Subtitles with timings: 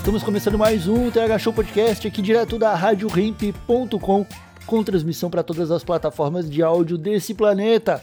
[0.00, 4.26] Estamos começando mais um TH Show Podcast aqui direto da RadioRimp.com
[4.64, 8.00] com transmissão para todas as plataformas de áudio desse planeta.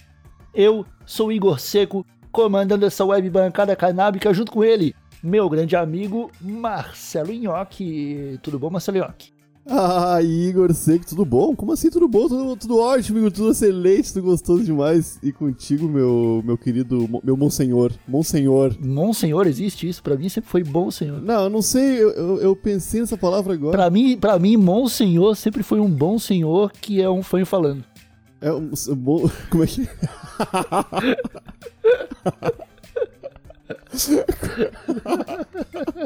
[0.54, 6.30] Eu sou Igor Seco, comandando essa web bancada canábica junto com ele, meu grande amigo
[6.40, 8.38] Marcelo Nhoque.
[8.44, 9.32] Tudo bom, Marcelo Nhoque?
[9.70, 11.54] Ah, Igor Seco, tudo bom?
[11.54, 12.26] Como assim tudo bom?
[12.26, 15.18] Tudo, tudo ótimo, Igor, tudo excelente, tudo gostoso demais.
[15.22, 18.74] E contigo, meu, meu querido, meu monsenhor, monsenhor.
[18.80, 20.02] Monsenhor, existe isso?
[20.02, 21.20] Pra mim sempre foi bom senhor.
[21.20, 23.76] Não, eu não sei, eu, eu, eu pensei nessa palavra agora.
[23.76, 27.84] Pra mim, pra mim, Monsenhor sempre foi um bom senhor que é um fã falando.
[28.40, 29.28] É um, um bom...
[29.50, 29.86] Como é que...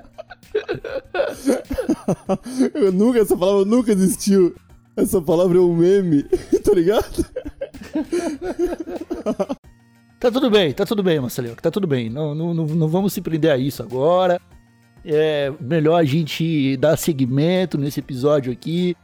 [2.74, 4.54] eu nunca, essa palavra nunca existiu.
[4.96, 6.24] Essa palavra é um meme,
[6.64, 7.24] tá ligado?
[10.22, 12.08] Tá tudo bem, tá tudo bem, Marcelinho, tá tudo bem.
[12.08, 14.40] Não, não, não, vamos se prender a isso agora.
[15.04, 18.96] É melhor a gente dar seguimento nesse episódio aqui.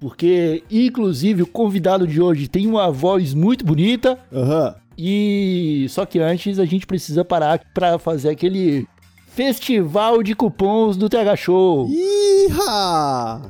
[0.00, 4.18] Porque, inclusive, o convidado de hoje tem uma voz muito bonita.
[4.32, 4.74] Aham.
[4.98, 8.84] E só que antes a gente precisa parar pra fazer aquele
[9.34, 11.88] festival de cupons do TH Show.
[11.88, 13.40] Iha!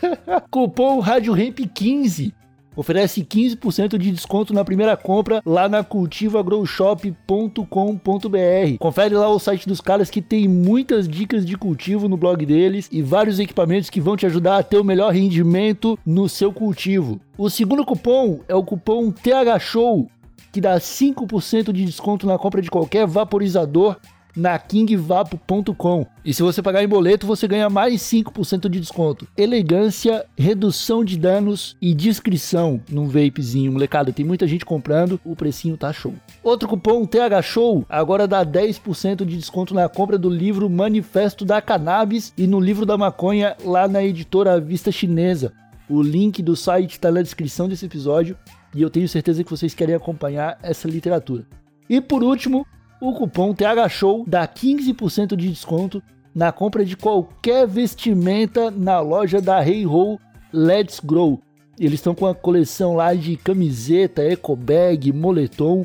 [0.50, 2.34] Cupom Rádio Ramp 15
[2.76, 8.78] oferece 15% de desconto na primeira compra lá na cultivagrowshop.com.br.
[8.78, 12.88] Confere lá o site dos caras que tem muitas dicas de cultivo no blog deles
[12.92, 17.18] e vários equipamentos que vão te ajudar a ter o melhor rendimento no seu cultivo.
[17.36, 20.08] O segundo cupom é o cupom THSHOW,
[20.52, 23.96] que dá 5% de desconto na compra de qualquer vaporizador
[24.36, 26.06] na kingvapo.com.
[26.24, 29.26] E se você pagar em boleto, você ganha mais 5% de desconto.
[29.36, 33.72] Elegância, redução de danos e discrição num vapezinho.
[33.72, 36.14] Molecada, tem muita gente comprando, o precinho tá show.
[36.42, 41.60] Outro cupom TH Show agora dá 10% de desconto na compra do livro Manifesto da
[41.60, 45.52] Cannabis e no livro da maconha lá na editora Vista Chinesa.
[45.88, 48.36] O link do site está na descrição desse episódio
[48.74, 51.44] e eu tenho certeza que vocês querem acompanhar essa literatura.
[51.88, 52.64] E por último,
[53.00, 56.02] o cupom TH Show dá 15% de desconto
[56.34, 60.18] na compra de qualquer vestimenta na loja da Hey Ho
[60.52, 61.40] Let's Grow.
[61.78, 65.84] Eles estão com a coleção lá de camiseta, eco bag, moletom,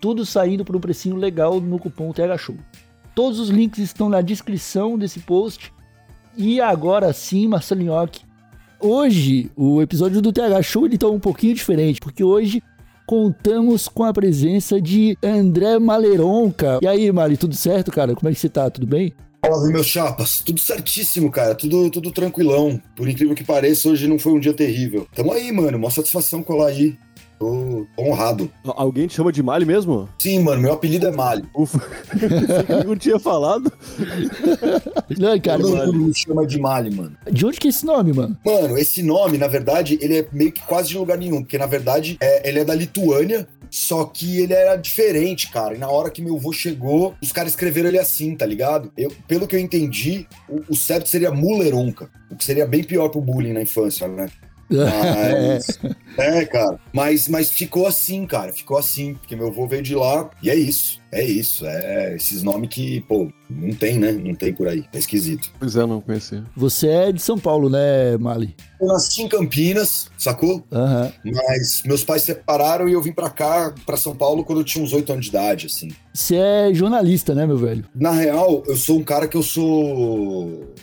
[0.00, 2.56] tudo saindo por um precinho legal no cupom TH Show.
[3.14, 5.72] Todos os links estão na descrição desse post.
[6.36, 8.22] E agora sim, Marcelinhoque,
[8.80, 12.62] hoje o episódio do TH Show ele tá um pouquinho diferente, porque hoje
[13.06, 16.78] contamos com a presença de André Maleronca.
[16.82, 18.14] E aí, Mari, tudo certo, cara?
[18.14, 18.68] Como é que você tá?
[18.68, 19.14] Tudo bem?
[19.44, 20.40] Fala, meus chapas.
[20.40, 21.54] Tudo certíssimo, cara.
[21.54, 22.80] Tudo, tudo tranquilão.
[22.96, 25.06] Por incrível que pareça, hoje não foi um dia terrível.
[25.14, 25.78] Tamo aí, mano.
[25.78, 26.98] Mó satisfação colar aí.
[27.38, 28.50] Tô, tô honrado.
[28.64, 30.08] Alguém te chama de Mali mesmo?
[30.18, 30.62] Sim, mano.
[30.62, 31.44] Meu apelido é Mali.
[31.54, 31.80] Ufa,
[32.80, 33.70] eu não tinha falado.
[35.18, 37.16] Não, cara, Todo mundo me chama de Mali, mano.
[37.30, 38.36] de onde que é esse nome, mano?
[38.44, 41.42] Mano, esse nome, na verdade, ele é meio que quase de lugar nenhum.
[41.42, 43.46] Porque, na verdade, é- ele é da Lituânia.
[43.68, 45.74] Só que ele era diferente, cara.
[45.74, 48.92] E na hora que meu avô chegou, os caras escreveram ele assim, tá ligado?
[48.96, 52.08] Eu, pelo que eu entendi, o, o certo seria Mulleronca.
[52.30, 54.28] O que seria bem pior pro bullying na infância, né?
[54.68, 55.78] Mas,
[56.18, 56.78] é, cara.
[56.92, 58.52] Mas, mas ficou assim, cara.
[58.52, 59.14] Ficou assim.
[59.14, 61.00] Porque meu avô veio de lá e é isso.
[61.12, 61.64] É isso.
[61.66, 64.12] É esses nomes que, pô, não tem, né?
[64.12, 64.84] Não tem por aí.
[64.92, 65.50] É esquisito.
[65.58, 66.44] Pois é, não conhecia.
[66.56, 68.54] Você é de São Paulo, né, Mali?
[68.80, 70.64] Eu nasci em Campinas, sacou?
[70.70, 71.12] Aham.
[71.24, 74.64] Mas meus pais se separaram e eu vim pra cá, pra São Paulo, quando eu
[74.64, 75.88] tinha uns 8 anos de idade, assim.
[76.12, 77.84] Você é jornalista, né, meu velho?
[77.94, 80.74] Na real, eu sou um cara que eu sou.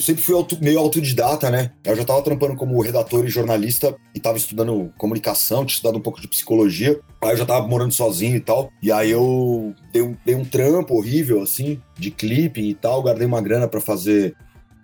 [0.00, 1.72] Eu sempre fui auto- meio autodidata, né?
[1.84, 6.00] Eu já tava trampando como redator e jornalista e tava estudando comunicação, tinha estudado um
[6.00, 6.98] pouco de psicologia.
[7.22, 8.70] Aí eu já tava morando sozinho e tal.
[8.82, 13.02] E aí eu dei um, dei um trampo horrível, assim, de clipping e tal.
[13.02, 14.34] Guardei uma grana pra fazer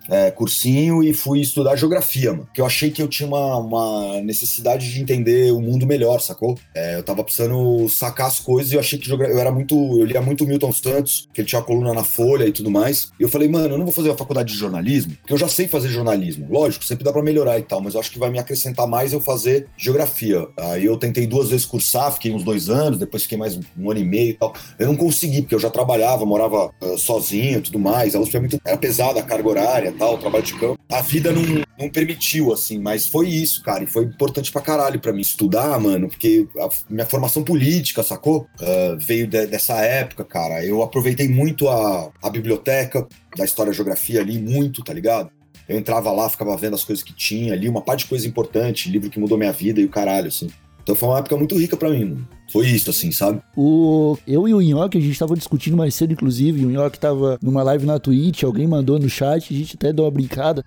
[0.09, 2.45] é, cursinho e fui estudar geografia, mano.
[2.47, 6.59] Porque eu achei que eu tinha uma, uma necessidade de entender o mundo melhor, sacou?
[6.75, 9.75] É, eu tava precisando sacar as coisas e eu achei que eu era muito.
[9.75, 13.11] Eu lia muito Milton Santos, que ele tinha uma coluna na Folha e tudo mais.
[13.19, 15.49] E eu falei, mano, eu não vou fazer a faculdade de jornalismo, porque eu já
[15.49, 16.47] sei fazer jornalismo.
[16.51, 19.13] Lógico, sempre dá pra melhorar e tal, mas eu acho que vai me acrescentar mais
[19.13, 20.47] eu fazer geografia.
[20.57, 24.01] Aí eu tentei duas vezes cursar, fiquei uns dois anos, depois fiquei mais um ano
[24.01, 24.55] e meio e tal.
[24.79, 28.15] Eu não consegui, porque eu já trabalhava, morava ah, sozinho e tudo mais.
[28.15, 28.61] A USP é muito.
[28.65, 30.79] Era pesada a carga horária tal, trabalho de campo.
[30.91, 31.43] A vida não,
[31.79, 33.83] não permitiu, assim, mas foi isso, cara.
[33.85, 38.47] E foi importante pra caralho pra mim estudar, mano, porque a minha formação política, sacou?
[38.61, 40.65] Ah, veio de- dessa época, cara.
[40.65, 43.07] Eu aproveitei muito a, a biblioteca
[43.37, 45.31] da história e geografia ali, muito, tá ligado?
[45.69, 48.89] Eu entrava lá, ficava vendo as coisas que tinha ali, uma parte de coisa importante,
[48.89, 50.49] livro que mudou minha vida e o caralho, assim.
[50.87, 52.25] Então foi uma época muito rica pra mim.
[52.49, 53.43] Foi isso, assim, sabe?
[53.57, 56.65] O, eu e o Nhoque, a gente tava discutindo mais cedo, inclusive.
[56.65, 60.05] O Nhoque tava numa live na Twitch, alguém mandou no chat, a gente até deu
[60.05, 60.65] uma brincada.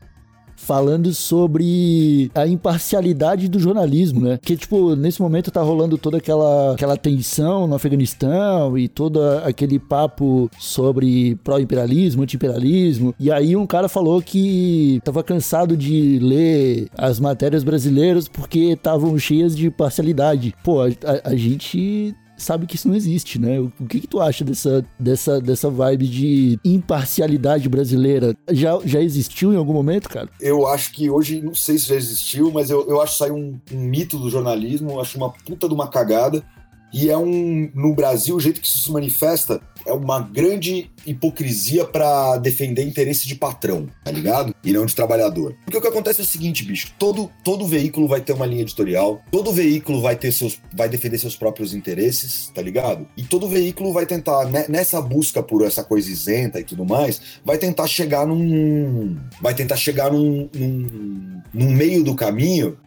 [0.61, 4.37] Falando sobre a imparcialidade do jornalismo, né?
[4.41, 9.79] Que, tipo, nesse momento tá rolando toda aquela, aquela tensão no Afeganistão e todo aquele
[9.79, 13.15] papo sobre pró-imperialismo, anti-imperialismo.
[13.19, 19.17] E aí um cara falou que tava cansado de ler as matérias brasileiras porque estavam
[19.17, 20.53] cheias de parcialidade.
[20.63, 23.59] Pô, a, a- a gente sabe que isso não existe, né?
[23.59, 28.35] O que, que tu acha dessa, dessa, dessa vibe de imparcialidade brasileira?
[28.51, 30.29] Já, já existiu em algum momento, cara?
[30.39, 33.35] Eu acho que hoje, não sei se já existiu, mas eu, eu acho que saiu
[33.35, 36.43] um, um mito do jornalismo, acho uma puta de uma cagada.
[36.93, 37.69] E é um.
[37.73, 43.27] No Brasil, o jeito que isso se manifesta é uma grande hipocrisia pra defender interesse
[43.27, 44.53] de patrão, tá ligado?
[44.63, 45.55] E não de trabalhador.
[45.63, 48.61] Porque o que acontece é o seguinte, bicho: todo, todo veículo vai ter uma linha
[48.61, 50.59] editorial, todo veículo vai ter seus.
[50.73, 53.07] vai defender seus próprios interesses, tá ligado?
[53.15, 57.21] E todo veículo vai tentar, né, nessa busca por essa coisa isenta e tudo mais,
[57.45, 59.17] vai tentar chegar num.
[59.41, 62.77] vai tentar chegar num, num, num meio do caminho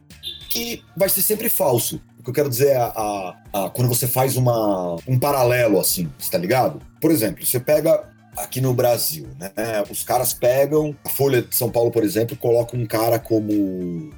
[0.48, 2.00] que vai ser sempre falso.
[2.22, 5.80] O que eu quero dizer é a, a- a- quando você faz uma, um paralelo
[5.80, 6.80] assim, tá ligado?
[7.00, 8.04] Por exemplo, você pega
[8.36, 9.50] aqui no Brasil, né?
[9.90, 13.52] Os caras pegam a Folha de São Paulo, por exemplo, coloca um cara como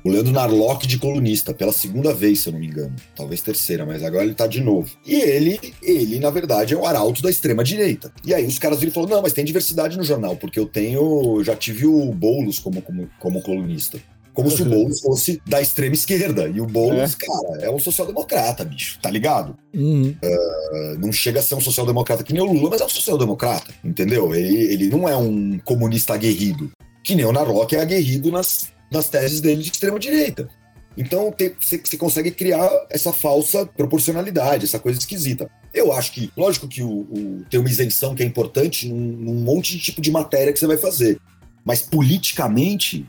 [0.05, 3.87] o Leandro Narlock de colunista pela segunda vez, se eu não me engano, talvez terceira,
[3.87, 4.95] mas agora ele tá de novo.
[5.07, 8.13] E ele, ele na verdade é o arauto da extrema direita.
[8.23, 10.67] E aí os caras viram e falaram: "Não, mas tem diversidade no jornal, porque eu
[10.67, 13.99] tenho, já tive o Boulos como como, como colunista".
[14.35, 16.49] Como se o Boulos fosse da extrema esquerda.
[16.49, 19.57] E o Boulos, cara, é um social-democrata, bicho, tá ligado?
[19.73, 20.15] Uhum.
[20.23, 23.73] Uh, não chega a ser um social-democrata que nem o Lula, mas é um social-democrata,
[23.85, 24.35] entendeu?
[24.35, 26.71] Ele, ele não é um comunista aguerrido,
[27.03, 30.49] que nem o Narlock é aguerrido nas, nas teses dele de extrema-direita.
[30.97, 35.51] Então você consegue criar essa falsa proporcionalidade, essa coisa esquisita.
[35.73, 39.35] Eu acho que, lógico que o, o- tem uma isenção que é importante num, num
[39.35, 41.19] monte de tipo de matéria que você vai fazer.
[41.65, 43.05] Mas politicamente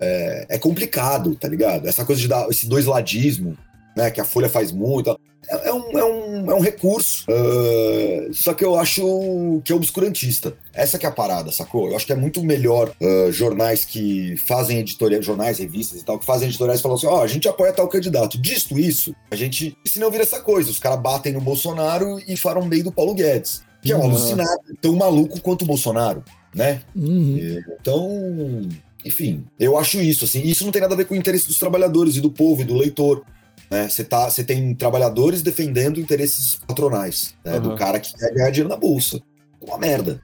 [0.00, 1.86] é, é complicado, tá ligado?
[1.88, 3.56] Essa coisa de dar esse dois ladismo,
[3.96, 4.10] né?
[4.10, 5.18] Que a Folha faz muito.
[5.48, 7.24] É, é um, é, um, é um recurso.
[7.28, 10.54] ah, só que eu acho que é obscurantista.
[10.74, 11.88] Essa que é a parada, sacou?
[11.88, 16.18] Eu acho que é muito melhor ah, jornais que fazem editoriais, jornais, revistas e tal,
[16.18, 18.40] que fazem editoriais e falam assim: ó, a gente apoia tal candidato.
[18.40, 19.76] Disto isso, a gente.
[19.84, 23.14] Se não vira essa coisa, os caras batem no Bolsonaro e falam bem do Paulo
[23.14, 23.62] Guedes.
[23.82, 24.06] Que é um Uhum.
[24.06, 26.80] alucinado, tão maluco quanto o Bolsonaro, né?
[26.96, 27.62] Uhum.
[27.80, 28.68] Então,
[29.06, 30.42] enfim, eu acho isso, assim.
[30.42, 32.64] Isso não tem nada a ver com o interesse dos trabalhadores e do povo e
[32.64, 33.22] do leitor.
[33.70, 33.88] Né?
[33.88, 37.58] Você tá, você tem trabalhadores defendendo interesses patronais, né?
[37.58, 37.76] do Aham.
[37.78, 39.20] cara que quer ganhar dinheiro na bolsa.
[39.60, 40.20] Uma merda.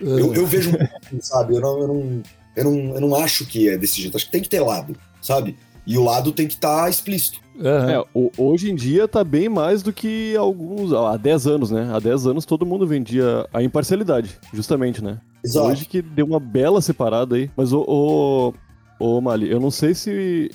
[0.00, 1.54] Eu, eu vejo, um- sabe?
[1.54, 2.22] Eu não, eu, não,
[2.56, 4.16] eu, não, eu não acho que é desse jeito.
[4.16, 5.56] Acho que tem que ter lado, sabe?
[5.86, 7.40] E o lado tem que estar explícito.
[7.60, 7.90] Aham.
[7.90, 10.92] É, o- hoje em dia tá bem mais do que alguns.
[10.92, 11.90] Há 10 anos, né?
[11.92, 15.18] Há 10 anos todo mundo vendia a imparcialidade, justamente, né?
[15.44, 15.66] Exato.
[15.66, 17.50] Hoje que deu uma bela separada aí.
[17.56, 17.84] Mas o.
[17.86, 18.54] o,
[18.98, 20.50] o Mali, eu não sei se.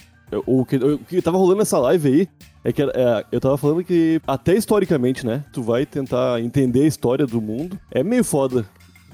[0.46, 2.30] O que, o que tava rolando nessa live aí
[2.64, 5.46] é que é, eu tava falando que, até historicamente, né?
[5.54, 7.80] Tu vai tentar entender a história do mundo.
[7.90, 8.66] É meio foda.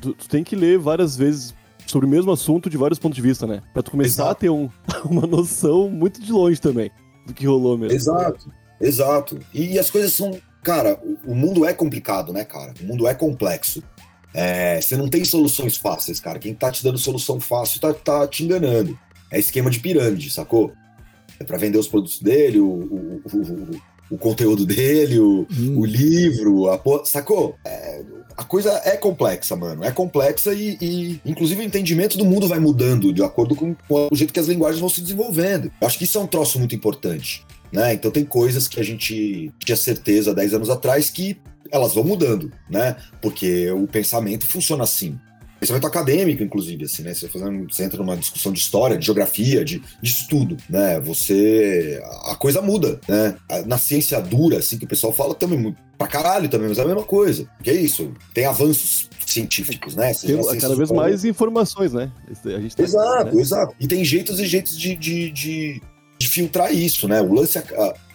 [0.01, 1.53] Tu, tu tem que ler várias vezes
[1.85, 3.61] sobre o mesmo assunto de vários pontos de vista, né?
[3.71, 4.31] Pra tu começar Exato.
[4.31, 4.69] a ter um,
[5.05, 6.89] uma noção muito de longe também
[7.25, 7.95] do que rolou mesmo.
[7.95, 9.39] Exato, exato.
[9.53, 10.37] E, as coisas são.
[10.63, 12.73] Cara, o, o mundo é complicado, né, cara?
[12.81, 13.83] O mundo é complexo.
[14.33, 16.39] É, você não tem soluções fáceis, cara.
[16.39, 18.97] Quem tá te dando solução fácil tá, tá te enganando.
[19.31, 20.71] É esquema de pirâmide, sacou?
[21.39, 23.79] É pra vender os produtos dele, o, o, o,
[24.11, 25.85] o- conteúdo dele, o, Hum.
[25.85, 27.55] livro, a porra, sacou?
[27.65, 28.01] É,
[28.37, 29.83] a coisa é complexa, mano.
[29.83, 34.07] É complexa e, e, inclusive, o entendimento do mundo vai mudando de acordo com, com
[34.11, 35.71] o jeito que as linguagens vão se desenvolvendo.
[35.81, 37.43] Eu acho que isso é um troço muito importante.
[37.71, 37.93] Né?
[37.95, 41.37] Então, tem coisas que a gente tinha certeza 10 anos atrás que
[41.73, 42.95] elas vão mudando, né?
[43.19, 45.19] Porque o pensamento funciona assim.
[45.59, 47.15] pensamento acadêmico, inclusive, assim, né?
[47.15, 50.99] Você, fazendo, você entra numa discussão de história, de geografia, de, disso tudo, né?
[50.99, 51.99] Você.
[52.25, 53.35] A coisa muda, né?
[53.65, 55.75] Na ciência dura, assim, que o pessoal fala também.
[55.97, 57.47] Pra caralho também, mas é a mesma coisa.
[57.63, 58.11] Que é isso?
[58.33, 60.13] Tem avanços científicos, né?
[60.13, 62.11] Tem cada vez mais informações, né?
[62.45, 63.41] A gente tá exato, aqui, né?
[63.41, 63.75] exato.
[63.79, 65.81] E tem jeitos e jeitos de, de, de,
[66.19, 67.19] de filtrar isso, né?
[67.19, 67.57] O lance.
[67.57, 67.63] A,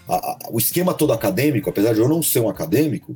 [0.09, 3.13] a, a, o esquema todo acadêmico, apesar de eu não ser um acadêmico,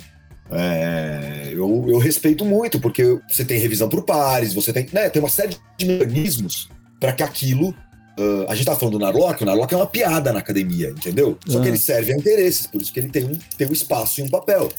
[0.55, 5.21] é, eu, eu, respeito muito, porque você tem revisão por pares, você tem, né, tem
[5.21, 6.69] uma série de mecanismos
[6.99, 7.73] para que aquilo.
[8.19, 11.35] Uh, a gente tá falando do Narlock, o Narlock é uma piada na academia, entendeu?
[11.47, 14.21] Só que ele serve a interesses, por isso que ele tem um, tem um espaço
[14.21, 14.69] e um papel.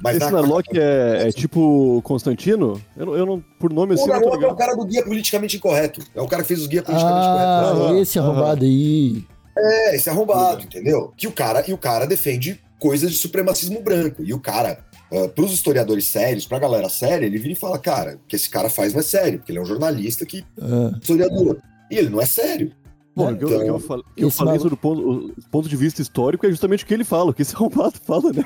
[0.00, 2.80] Mas Esse na, Narlock é, é, tipo Constantino?
[2.96, 4.04] Eu não, eu não por nome assim.
[4.04, 6.00] O Narlock é o cara do guia politicamente incorreto.
[6.14, 8.02] É o cara que fez os guias politicamente ah, corretos.
[8.02, 9.24] Esse arrombado aí.
[9.56, 11.12] É, esse arrombado, entendeu?
[11.16, 14.22] Que o cara, e o cara defende coisas de supremacismo branco.
[14.22, 14.83] E o cara,
[15.14, 18.48] uh, pros historiadores sérios, pra galera séria, ele vira e fala, cara, o que esse
[18.50, 20.44] cara faz não é sério, porque ele é um jornalista que.
[20.58, 20.96] Uh.
[21.00, 21.58] historiador.
[21.90, 22.72] E ele não é sério.
[23.16, 26.44] Bom, então, eu, eu, falei, eu falei sobre o ponto, o ponto, de vista histórico
[26.46, 28.44] é justamente o que ele fala, o que esse arrombado fala, né?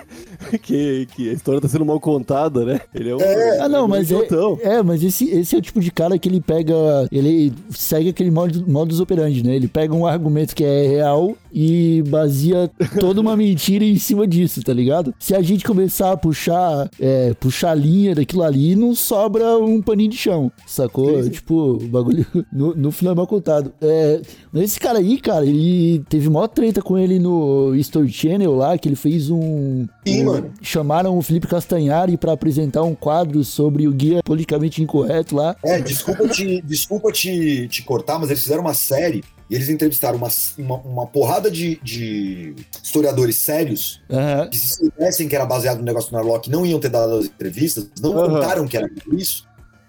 [0.63, 2.81] que, que a história tá sendo mal contada, né?
[2.95, 3.21] Ele é um.
[3.21, 4.19] É, ah, não, um mas é,
[4.63, 6.75] é, mas esse, esse é o tipo de cara que ele pega.
[7.11, 9.57] Ele segue aquele modus, modus operandi, né?
[9.57, 12.71] Ele pega um argumento que é real e baseia
[13.01, 15.15] toda uma mentira em cima disso, tá ligado?
[15.19, 19.81] Se a gente começar a puxar, é, puxar a linha daquilo ali, não sobra um
[19.81, 21.17] paninho de chão, sacou?
[21.17, 21.31] Sim, sim.
[21.31, 23.73] Tipo, o bagulho no, no final é mal contado.
[23.81, 24.21] É,
[24.63, 28.89] esse cara aí, cara, ele teve maior treta com ele no Story Channel lá, que
[28.89, 29.87] ele fez um.
[30.07, 30.53] Sim, um mano.
[30.63, 35.57] Chamaram o Felipe Castanhari para apresentar um quadro sobre o guia politicamente incorreto lá.
[35.65, 40.19] É, desculpa te, desculpa te, te cortar, mas eles fizeram uma série e eles entrevistaram
[40.19, 44.51] uma, uma, uma porrada de, de, historiadores sérios uhum.
[44.51, 47.27] que se soubessem que era baseado no negócio do Narlock não iam ter dado as
[47.27, 48.29] entrevistas, não uhum.
[48.29, 49.48] contaram que era isso.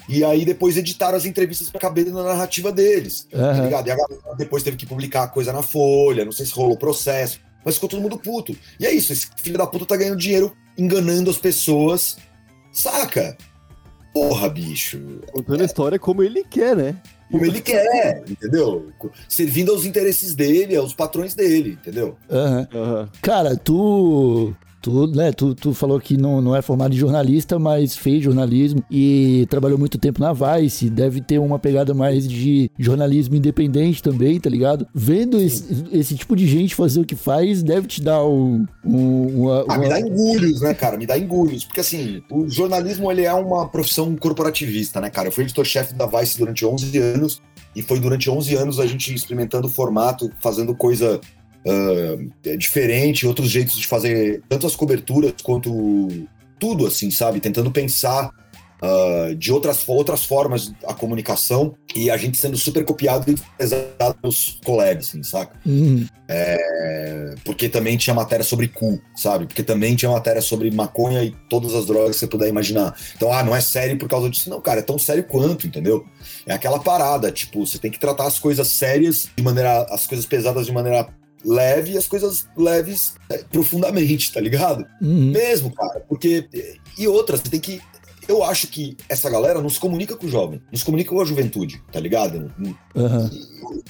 [0.10, 3.28] E aí depois editaram as entrevistas para caber na narrativa deles.
[3.32, 3.39] Uhum.
[3.39, 3.88] Tá ligado?
[3.88, 6.75] E a galera depois teve que publicar a coisa na Folha, não sei se rolou
[6.75, 7.39] processo.
[7.63, 8.58] Mas ficou todo mundo puto.
[8.80, 12.18] E é isso, esse filho da puta tá ganhando dinheiro enganando as pessoas.
[12.72, 13.38] Saca?
[14.12, 15.00] Porra, bicho.
[15.32, 15.63] Contando é.
[15.63, 16.96] a história como ele quer, né?
[17.32, 18.92] Como ele quer, entendeu?
[19.28, 22.18] Servindo aos interesses dele, aos patrões dele, entendeu?
[22.28, 22.60] Uhum.
[22.74, 23.08] Uhum.
[23.22, 27.98] Cara, tu Tu, né, tu, tu falou que não, não é formado em jornalista, mas
[27.98, 30.89] fez jornalismo e trabalhou muito tempo na Vice.
[30.89, 34.88] Deve ter uma pegada mais de jornalismo independente também, tá ligado?
[34.93, 38.65] Vendo esse, esse, tipo de gente fazer o que faz, deve te dar um.
[38.86, 40.98] um uma, ah, me dá engulhos, né, cara?
[40.98, 41.65] Me dá engulhos.
[41.65, 45.27] Porque assim, o jornalismo ele é uma profissão corporativista, né, cara?
[45.27, 47.41] Eu fui editor-chefe da Vice durante 11 anos.
[47.75, 51.21] E foi durante 11 anos a gente experimentando o formato, fazendo coisa
[51.66, 56.28] uh, diferente, outros jeitos de fazer tanto as coberturas quanto
[56.60, 57.39] tudo, assim, sabe?
[57.39, 58.32] Tentando pensar
[58.82, 64.16] uh, de outras, outras formas a comunicação e a gente sendo super copiado e pesado
[64.22, 65.56] pelos colegas, assim, saca?
[65.66, 66.06] Uhum.
[66.28, 69.48] É, porque também tinha matéria sobre cu, sabe?
[69.48, 72.96] Porque também tinha matéria sobre maconha e todas as drogas que você puder imaginar.
[73.16, 74.50] Então, ah, não é sério por causa disso.
[74.50, 76.06] Não, cara, é tão sério quanto, entendeu?
[76.46, 79.88] É aquela parada, tipo, você tem que tratar as coisas sérias de maneira.
[79.89, 81.08] as coisas pesadas de maneira
[81.46, 84.86] leve e as coisas leves é, profundamente, tá ligado?
[85.01, 85.31] Uhum.
[85.31, 86.01] Mesmo, cara.
[86.08, 86.48] Porque.
[86.98, 87.81] E outras, você tem que.
[88.27, 91.19] Eu acho que essa galera não se comunica com o jovem, não se comunica com
[91.19, 92.53] a juventude, tá ligado?
[92.60, 93.29] Uhum.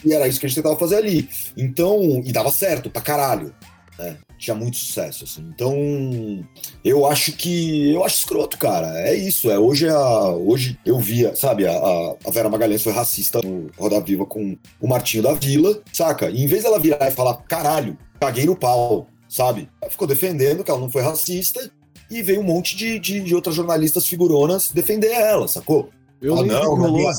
[0.06, 1.28] E, e, era isso que a gente tentava fazer ali.
[1.58, 3.54] Então, e dava certo pra caralho.
[3.98, 4.18] Né?
[4.40, 5.42] Tinha muito sucesso, assim.
[5.54, 5.76] Então,
[6.84, 7.94] eu acho que.
[7.94, 8.88] Eu acho escroto, cara.
[9.02, 9.52] É isso.
[9.52, 11.74] É, hoje, a, hoje eu via, sabe, a,
[12.26, 16.30] a Vera Magalhães foi racista no Roda Viva com o Martinho da Vila, saca?
[16.30, 19.70] E em vez dela virar e falar, caralho, caguei no pau, sabe?
[19.82, 21.70] Ela ficou defendendo que ela não foi racista
[22.10, 25.90] e veio um monte de, de, de outras jornalistas figuronas defender ela, sacou?
[26.22, 27.12] Eu ah, não, não,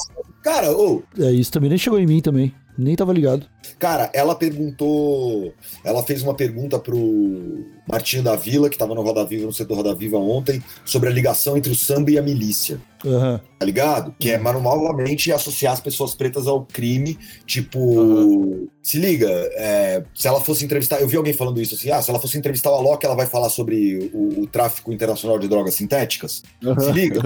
[0.42, 1.02] Cara, ô.
[1.18, 2.52] Oh, é, isso também nem chegou em mim também.
[2.76, 3.46] Nem tava ligado.
[3.78, 5.52] Cara, ela perguntou.
[5.84, 9.76] Ela fez uma pergunta pro Martinho da Vila, que tava no Roda Viva, no setor
[9.76, 12.80] Roda Viva ontem, sobre a ligação entre o samba e a milícia.
[13.04, 13.38] Uhum.
[13.59, 14.14] Tá ligado?
[14.18, 17.18] Que é, mano, novamente associar as pessoas pretas ao crime.
[17.47, 18.68] Tipo, uhum.
[18.82, 21.00] se liga, é, se ela fosse entrevistar.
[21.00, 23.26] Eu vi alguém falando isso assim: ah, se ela fosse entrevistar o Alok, ela vai
[23.26, 26.42] falar sobre o, o tráfico internacional de drogas sintéticas.
[26.62, 26.78] Uhum.
[26.78, 27.20] Se liga?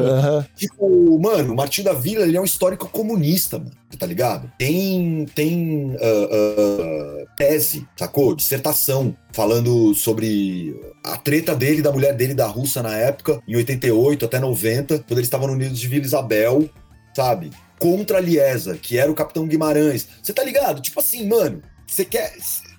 [0.56, 3.72] Tipo, mano, o Martinho da Vila, ele é um histórico comunista, mano.
[3.98, 4.50] Tá ligado?
[4.58, 8.34] Tem, tem uh, uh, tese, sacou?
[8.34, 14.24] Dissertação falando sobre a treta dele, da mulher dele, da russa na época, em 88
[14.24, 16.70] até 90, quando eles estavam no Unidos de Vila Isabel,
[17.14, 17.50] sabe?
[17.80, 20.06] Contra a Liesa, que era o Capitão Guimarães.
[20.22, 20.80] Você tá ligado?
[20.80, 22.32] Tipo assim, mano, você quer.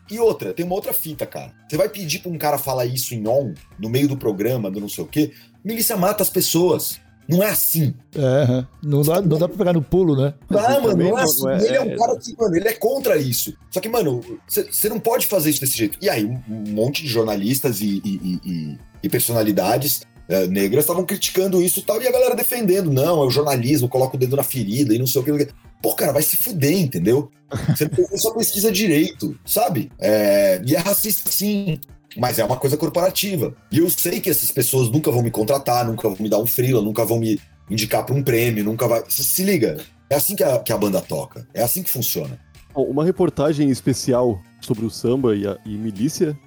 [0.09, 1.51] E outra, tem uma outra fita, cara.
[1.67, 4.79] Você vai pedir pra um cara falar isso em on, no meio do programa, do
[4.79, 7.01] não sei o quê, milícia mata as pessoas.
[7.27, 7.93] Não é assim.
[8.15, 8.67] É, aham.
[8.83, 10.33] não, dá, não dá pra pegar no pulo, né?
[10.49, 11.41] Ah, mano, não é não- assim.
[11.41, 13.53] não é- ele é um é- cara que, mano, ele é contra isso.
[13.71, 15.97] Só que, mano, você não pode fazer isso desse jeito.
[16.01, 16.39] E aí, um,
[16.71, 22.01] monte de jornalistas e, e- e- e- personalidades eh, negras estavam criticando isso e tal,
[22.01, 22.91] e a galera defendendo.
[22.91, 25.31] Não, é o jornalismo, coloca o dedo na ferida e não sei o que.
[25.31, 25.37] não.
[25.81, 27.29] Pô, cara, vai se fuder, entendeu?
[27.75, 29.91] Você não sua pesquisa direito, sabe?
[29.99, 31.79] É, e é racista sim.
[32.17, 33.53] Mas é uma coisa corporativa.
[33.71, 36.45] E eu sei que essas pessoas nunca vão me contratar, nunca vão me dar um
[36.45, 39.03] freela, nunca vão me indicar para um prêmio, nunca vai.
[39.09, 39.77] Se, se liga.
[40.09, 41.47] É assim que a, que a banda toca.
[41.53, 42.39] É assim que funciona.
[42.73, 46.37] Bom, Uma reportagem especial sobre o samba e, a, e milícia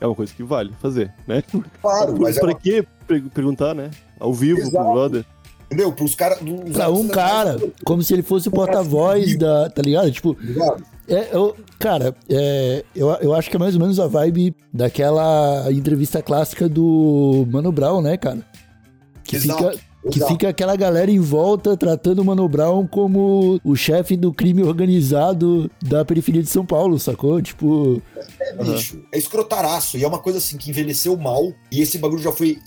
[0.00, 1.42] é uma coisa que vale fazer, né?
[1.80, 3.90] Claro, mas é pra uma, que per- perguntar, né?
[4.18, 4.92] Ao vivo pro Exato.
[4.92, 5.24] brother.
[5.66, 5.92] Entendeu?
[5.92, 6.38] Para os caras.
[6.72, 9.68] Pra um cara, como se ele fosse o porta-voz da.
[9.70, 10.10] Tá ligado?
[10.10, 10.36] Tipo,
[11.06, 15.66] É, eu, cara, é, eu, eu acho que é mais ou menos a vibe daquela
[15.70, 18.38] entrevista clássica do Mano Brown, né, cara?
[19.22, 19.78] Que, Exato, fica,
[20.10, 20.32] que exato.
[20.32, 25.70] fica aquela galera em volta tratando o Mano Brown como o chefe do crime organizado
[25.82, 27.40] da periferia de São Paulo, sacou?
[27.42, 28.00] Tipo,
[28.40, 29.02] É, bicho.
[29.12, 29.96] É escrotaraço.
[29.98, 31.52] E é uma coisa assim que envelheceu mal.
[31.70, 32.58] E esse bagulho já foi.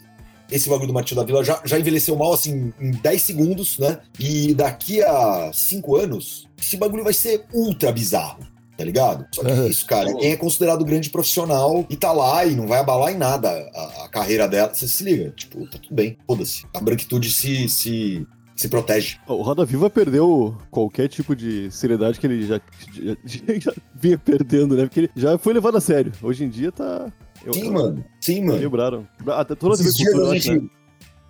[0.51, 3.99] Esse bagulho do Martinho da Vila já, já envelheceu mal assim em 10 segundos, né?
[4.19, 8.39] E daqui a 5 anos, esse bagulho vai ser ultra bizarro.
[8.77, 9.25] Tá ligado?
[9.33, 9.67] Só que é Aham.
[9.67, 10.13] isso, cara.
[10.13, 14.05] Quem é considerado grande profissional e tá lá e não vai abalar em nada a,
[14.05, 14.71] a carreira dela.
[14.71, 15.31] Você se liga.
[15.31, 16.15] Tipo, tá tudo bem.
[16.27, 16.63] Foda-se.
[16.75, 19.17] A branquitude se, se, se protege.
[19.27, 22.61] O Roda Viva perdeu qualquer tipo de seriedade que ele já,
[22.93, 23.15] já,
[23.59, 24.83] já vinha perdendo, né?
[24.83, 26.11] Porque ele já foi levado a sério.
[26.21, 27.11] Hoje em dia tá.
[27.45, 28.05] Eu- Sim, eu- mano.
[28.21, 28.59] Sim, mano.
[28.59, 29.07] Quebraram.
[29.27, 30.69] Até toda a TV Cultura, a gente- né?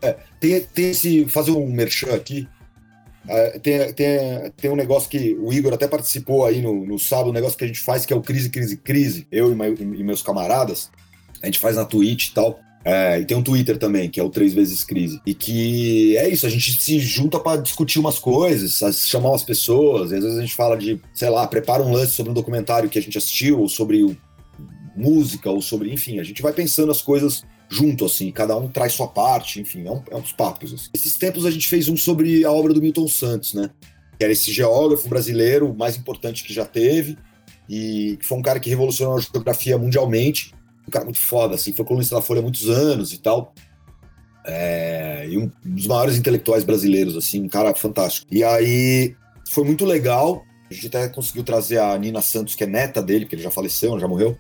[0.02, 1.26] é, tem, tem esse.
[1.26, 2.48] Fazer um merchan aqui.
[3.30, 4.20] É, tem, tem,
[4.56, 7.66] tem um negócio que o Igor até participou aí no, no sábado, um negócio que
[7.66, 9.28] a gente faz que é o Crise, Crise, Crise.
[9.32, 10.90] Eu e, e meus camaradas.
[11.44, 12.60] A gente faz na Twitch e tal.
[12.86, 15.20] É, e tem um Twitter também, que é o Três Vezes Crise.
[15.26, 20.04] E que é isso, a gente se junta pra discutir umas coisas, chamar umas pessoas.
[20.14, 22.98] Às vezes a gente fala de, sei lá, prepara um lance sobre um documentário que
[22.98, 24.16] a gente assistiu, ou sobre o-
[24.98, 25.94] música, ou sobre.
[25.94, 29.86] Enfim, a gente vai pensando as coisas junto, assim, cada um traz sua parte, enfim,
[29.86, 30.74] é, um, é uns papos.
[30.74, 30.90] assim.
[30.94, 33.70] Esses tempos a gente fez um sobre a obra do Milton Santos, né?
[34.18, 37.18] Que era esse geógrafo brasileiro, mais importante que já teve,
[37.70, 40.54] e que foi um cara que revolucionou a geografia mundialmente.
[40.88, 43.54] Um cara muito foda, assim, foi colunista da Folha há muitos anos e tal.
[44.46, 48.26] É, e um dos maiores intelectuais brasileiros, assim, um cara fantástico.
[48.32, 49.14] E aí
[49.50, 50.42] foi muito legal.
[50.72, 53.52] A gente até conseguiu trazer a Nina Santos, que é neta dele, porque ele já
[53.52, 54.38] faleceu, já morreu.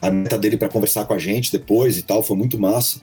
[0.00, 3.00] A neta dele para conversar com a gente depois e tal, foi muito massa.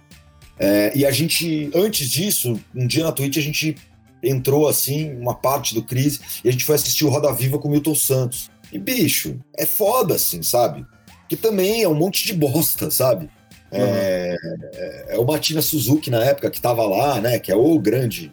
[0.59, 3.75] É, e a gente, antes disso, um dia na Twitch a gente
[4.21, 7.67] entrou assim, uma parte do Crise, e a gente foi assistir o Roda Viva com
[7.67, 8.49] o Milton Santos.
[8.71, 10.85] E bicho, é foda assim, sabe?
[11.27, 13.29] Que também é um monte de bosta, sabe?
[13.71, 14.37] É,
[14.73, 17.39] é, é o Matina Suzuki na época que tava lá, né?
[17.39, 18.31] Que é o grande,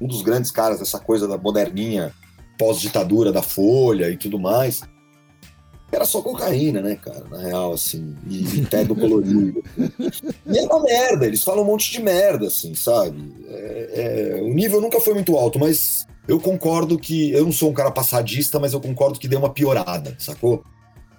[0.00, 2.12] um dos grandes caras dessa coisa da moderninha
[2.58, 4.82] pós-ditadura da Folha e tudo mais.
[5.90, 7.24] Era só cocaína, né, cara?
[7.30, 9.62] Na real, assim, e, e teto colorido.
[10.46, 13.32] E é uma merda, eles falam um monte de merda, assim, sabe?
[13.48, 17.32] É- é, o nível nunca foi muito alto, mas eu concordo que.
[17.32, 20.62] Eu não sou um cara passadista, mas eu concordo que deu uma piorada, sacou?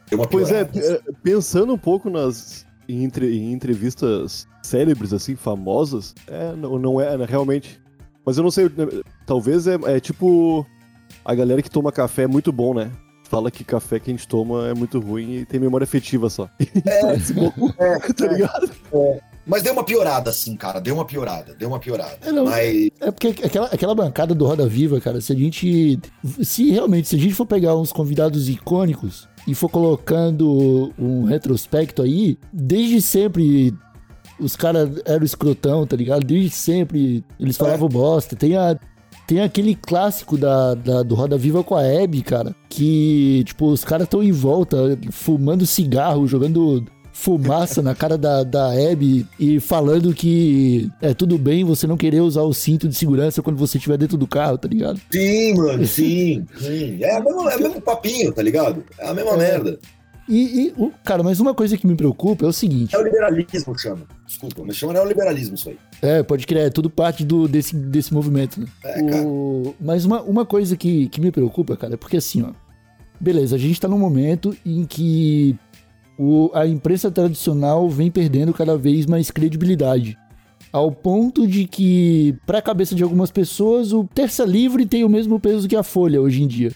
[0.08, 1.04] Deu uma Pois é, piorada.
[1.08, 7.02] é, pensando um pouco nas em, entre- em entrevistas célebres, assim, famosas, é, não, não
[7.02, 7.80] é né, realmente.
[8.24, 8.70] Mas eu não sei,
[9.26, 10.64] talvez é, é tipo
[11.26, 12.92] a galera que toma café é muito bom, né?
[13.30, 16.50] Fala que café que a gente toma é muito ruim e tem memória afetiva só.
[16.84, 17.52] Parece bom,
[18.18, 18.72] tá ligado?
[19.46, 20.82] Mas deu uma piorada, assim, cara.
[20.82, 22.18] Deu uma piorada, deu uma piorada.
[22.22, 22.46] É, não.
[22.46, 26.00] Mas É porque aquela, aquela bancada do Roda Viva, cara, se a gente.
[26.42, 32.02] Se realmente, se a gente for pegar uns convidados icônicos e for colocando um retrospecto
[32.02, 33.76] aí, desde sempre
[34.40, 36.26] os caras eram escrotão, tá ligado?
[36.26, 38.36] Desde sempre eles falavam bosta.
[38.36, 38.76] Tem, a,
[39.30, 43.86] tem aquele clássico da, da- do Roda Viva com a Hebe, cara, que, tipo, os
[43.86, 50.14] caras estão em volta, fumando cigarro, jogando fumaça na cara da, da Abby e falando
[50.16, 53.98] que é tudo bem você não querer usar o cinto de segurança quando você estiver
[53.98, 55.00] dentro do carro, tá ligado?
[55.12, 56.98] sim, mano, sim, sim.
[57.04, 58.84] É, o mesmo- é o mesmo papinho, tá ligado?
[58.98, 59.38] É a mesma É.
[59.38, 59.78] merda.
[60.30, 63.78] E, e, cara, mas uma coisa que me preocupa é o seguinte: É o liberalismo,
[63.78, 64.02] chama.
[64.28, 65.78] Desculpa, mas chama neoliberalismo isso aí.
[66.04, 68.68] é, pode crer, é tudo parte do, desse, desse movimento, né?
[68.84, 69.24] É, cara.
[69.28, 72.52] O- Mas uma, uma coisa que, que me preocupa, cara, é porque assim, ó.
[73.20, 75.56] Beleza, a gente tá num momento em que
[76.18, 80.18] o, a imprensa tradicional vem perdendo cada vez mais credibilidade.
[80.72, 85.40] Ao ponto de que, pra cabeça de algumas pessoas, o Terça Livre tem o mesmo
[85.40, 86.72] peso que a Folha hoje em dia.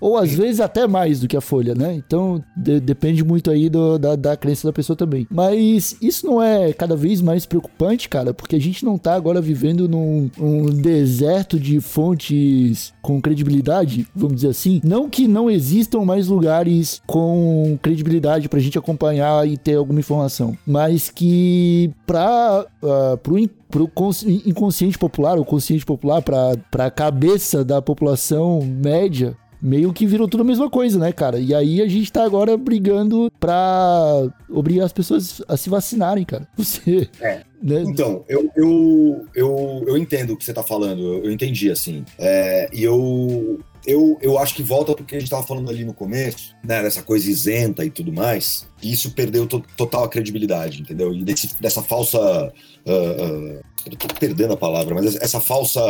[0.00, 1.94] Ou às vezes até mais do que a Folha, né?
[1.94, 5.26] Então de- depende muito aí do- da, da crença da pessoa também.
[5.30, 9.40] Mas isso não é cada vez mais preocupante, cara, porque a gente não tá agora
[9.40, 14.80] vivendo num um deserto de fontes com credibilidade, vamos dizer assim.
[14.84, 20.56] Não que não existam mais lugares com credibilidade pra gente acompanhar e ter alguma informação,
[20.66, 23.36] mas que pra, ah, pro
[23.68, 30.06] pro cons- inconsciente popular, o consciente popular, pra, pra cabeça da população média, meio que
[30.06, 31.38] virou tudo a mesma coisa, né, cara?
[31.38, 36.46] E aí a gente tá agora brigando pra obrigar as pessoas a se vacinarem, cara.
[36.56, 37.08] Você.
[37.20, 37.42] É.
[37.62, 37.82] Né?
[37.86, 42.04] Então, eu, eu, eu, eu entendo o que você tá falando, eu, entendi, assim.
[42.18, 45.94] É, e eu, eu, eu acho que volta porque a gente tava falando ali no
[45.94, 50.82] começo, né, dessa coisa isenta e tudo mais, e isso perdeu to- total a credibilidade,
[50.82, 51.12] entendeu?
[51.14, 52.18] E desse- dessa falsa.
[52.20, 52.52] ah,
[52.86, 55.80] ah, eu tô perdendo a palavra, mas essa- essa falsa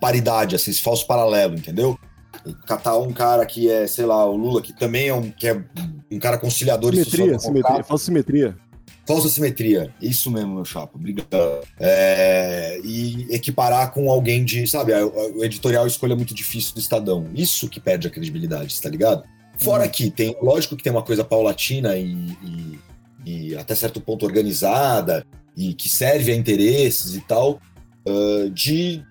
[0.00, 1.96] paridade, assim, esse falso paralelo, entendeu?
[2.66, 5.62] Catar um cara que é, sei lá, o Lula, que também é um, que é
[6.10, 7.68] um cara conciliador e Simetria, social-democrata.
[7.74, 8.56] simetria, falsa simetria.
[9.04, 10.92] Falsa simetria, isso mesmo, meu chapa.
[10.96, 11.26] Obrigado.
[11.80, 17.26] É, e equiparar com alguém de, sabe, o editorial escolha muito difícil do Estadão.
[17.34, 19.24] Isso que perde a credibilidade, tá ligado?
[19.58, 22.06] Fora que tem, lógico que tem uma coisa paulatina e,
[22.42, 22.78] e-
[23.24, 25.24] e até certo ponto organizada
[25.56, 27.60] e que serve a interesses e tal,
[28.06, 29.02] ah, de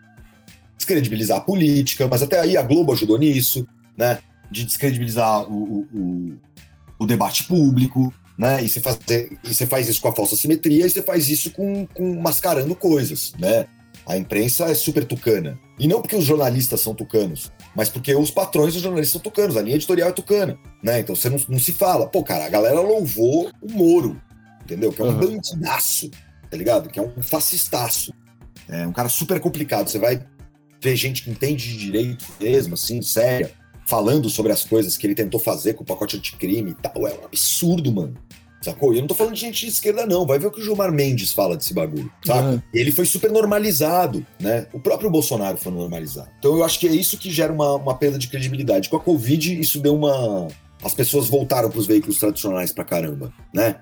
[0.81, 3.65] descredibilizar a política, mas até aí a Globo ajudou nisso,
[3.97, 4.19] né?
[4.49, 6.37] De descredibilizar o, o-
[6.99, 8.63] o- debate público, né?
[8.63, 11.51] E você, fazer, e você faz isso com a falsa simetria e você faz isso
[11.51, 13.65] com, com mascarando coisas, né?
[14.05, 15.59] A imprensa é super tucana.
[15.77, 19.55] E não porque os jornalistas são tucanos, mas porque os patrões dos jornalistas são tucanos,
[19.57, 20.99] a linha editorial é tucana, né?
[20.99, 22.07] Então você não, não se fala.
[22.07, 24.19] Pô, cara, a galera louvou o Moro,
[24.63, 24.91] entendeu?
[24.91, 25.19] Que é um Uhum.
[25.19, 26.09] bandidaço,
[26.49, 26.89] tá ligado?
[26.89, 28.11] Que é um fascistaço.
[28.67, 29.89] É um cara super complicado.
[29.89, 30.21] Você vai
[30.81, 33.51] ver gente que entende de direito mesmo, assim, séria,
[33.85, 37.07] falando sobre as coisas que ele tentou fazer com o pacote anticrime e tal.
[37.07, 38.15] É um absurdo, mano.
[38.61, 38.93] Sacou?
[38.93, 40.25] E eu não tô falando de gente de esquerda, não.
[40.25, 42.47] Vai ver o que o Gilmar Mendes fala desse bagulho, saca?
[42.47, 42.61] Uhum.
[42.71, 44.67] Ele foi super normalizado, né?
[44.71, 46.29] O próprio Bolsonaro foi normalizado.
[46.37, 48.87] Então eu acho que é isso que gera uma, uma perda de credibilidade.
[48.87, 50.47] Com a Covid, isso deu uma.
[50.83, 53.77] As pessoas voltaram pros veículos tradicionais pra caramba, né?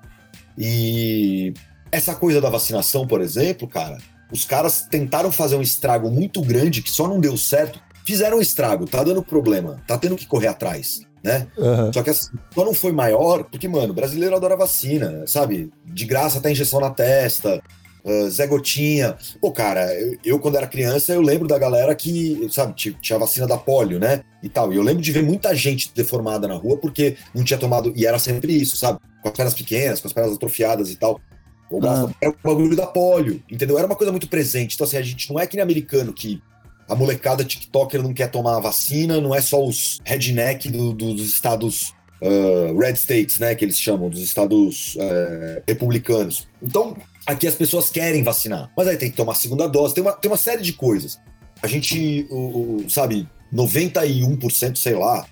[0.56, 1.52] E
[1.92, 3.98] essa coisa da vacinação, por exemplo, cara,
[4.32, 7.80] os caras tentaram fazer um estrago muito grande que só não deu certo.
[8.04, 11.46] Fizeram um estrago, tá dando problema, tá tendo que correr atrás, né?
[11.58, 11.92] Aham.
[11.92, 15.70] Só que assim, só não foi maior, porque, mano, o brasileiro adora vacina, sabe?
[15.84, 17.62] De graça até injeção na testa,
[18.04, 19.16] ah, Zé Gotinha.
[19.40, 23.16] Pô, cara, eu, eu, quando era criança, eu lembro da galera que, sabe, ti- tinha
[23.16, 24.22] a vacina da polio, né?
[24.42, 24.72] E tal.
[24.72, 27.92] E eu lembro de ver muita gente deformada na rua porque não tinha tomado.
[27.94, 28.98] E era sempre isso, sabe?
[29.22, 31.20] Com as pernas pequenas, com as pernas atrofiadas e tal.
[31.70, 33.78] O braço era o bagulho da polio, entendeu?
[33.78, 34.74] Era uma coisa muito presente.
[34.74, 36.42] Então, assim, a gente não é que nem americano que
[36.88, 41.14] a molecada TikToker não quer tomar a vacina, não é só os redneck do- do-
[41.14, 46.46] dos estados ah, red states, né, que eles chamam, dos estados eh, republicanos.
[46.62, 50.02] Então, aqui as pessoas querem vacinar, mas aí tem que tomar a segunda dose, tem
[50.04, 51.18] uma, tem uma série de coisas.
[51.62, 55.24] A gente, o, o- sabe, 91%, sei lá,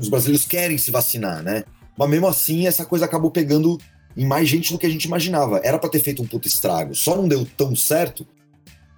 [0.00, 1.64] os brasileiros querem se vacinar, né?
[1.98, 3.76] Mas mesmo assim, essa coisa acabou pegando
[4.16, 5.60] em mais gente do que a gente imaginava.
[5.62, 8.26] Era pra ter feito um puto estrago, só não deu tão certo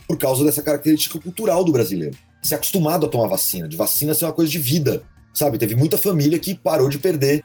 [0.07, 2.17] por causa dessa característica cultural do brasileiro.
[2.43, 5.59] Ser acostumado a tomar vacina, de vacina ser uma coisa de vida, sabe?
[5.59, 7.45] Teve muita família que parou de perder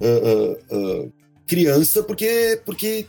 [0.00, 1.08] ah, ah, ah,
[1.46, 3.06] criança porque, porque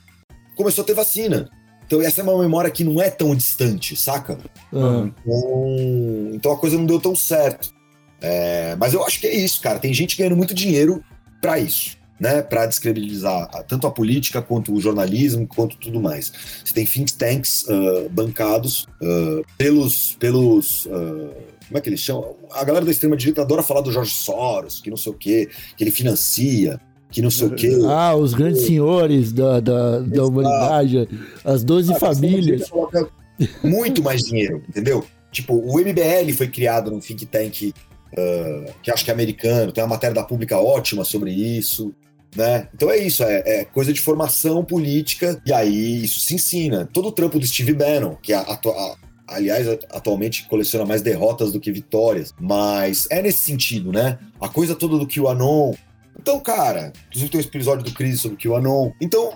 [0.56, 1.50] começou a ter vacina.
[1.86, 4.38] Então essa é uma memória que não é tão distante, saca?
[4.72, 5.14] aham.
[5.26, 7.74] Então, então a coisa não deu tão certo.
[8.22, 9.80] É, mas eu acho que é isso, cara.
[9.80, 11.04] Tem gente ganhando muito dinheiro
[11.42, 12.42] pra isso, né?
[12.42, 16.32] Pra descredibilizar tanto a política quanto o jornalismo, quanto tudo mais.
[16.64, 20.16] Você tem think tanks ah, bancados ah, pelos.
[20.20, 21.34] pelos ah,
[21.68, 22.36] como é que eles chamam?
[22.52, 25.84] A galera da extrema-direita adora falar do Jorge Soros, que não sei o quê, que
[25.84, 27.78] ele financia, que não sei o quê.
[27.86, 31.08] Ah, os grandes senhores da, da, da humanidade,
[31.46, 32.72] as 12 Ah, famílias.
[33.64, 35.06] Muito mais dinheiro, entendeu?
[35.32, 37.72] Tipo, o MBL foi criado num think tank
[38.18, 41.94] ah, que acho que é americano, tem uma matéria da pública ótima sobre isso,
[42.36, 42.68] né?
[42.74, 46.88] Então é isso, é, é coisa de formação política, e aí isso se ensina.
[46.92, 48.96] Todo o trampo do Steve Bannon, que a- a-
[49.28, 54.18] aliás atualmente coleciona mais derrotas do que vitórias, mas é nesse sentido, né?
[54.42, 55.74] A coisa toda do QAnon.
[56.20, 58.92] Então, cara, inclusive tem um episódio do Crise sobre o QAnon.
[59.00, 59.32] Então,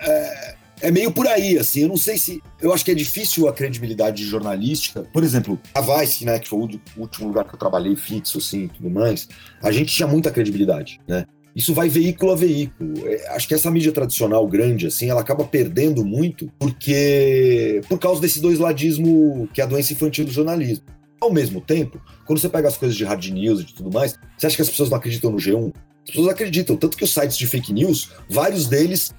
[0.00, 1.80] é, é meio por aí, assim.
[1.82, 2.40] Eu não sei se.
[2.60, 5.02] Eu acho que é difícil a credibilidade jornalística.
[5.12, 8.68] Por exemplo, a Vice, né, que foi o último lugar que eu trabalhei fixo, assim,
[8.68, 9.28] tudo mais,
[9.62, 11.26] a gente tinha muita credibilidade, né?
[11.60, 13.06] Isso vai veículo a veículo.
[13.06, 17.82] É, acho que essa mídia tradicional grande, assim, ela acaba perdendo muito porque.
[17.86, 20.86] por causa desse dois ladismo que é a doença infantil do jornalismo.
[21.20, 24.14] Ao mesmo tempo, quando você pega as coisas de hard news e de tudo mais,
[24.38, 25.70] você acha que as pessoas não acreditam no G1?
[26.02, 29.12] As pessoas acreditam, tanto que os sites de fake news, vários deles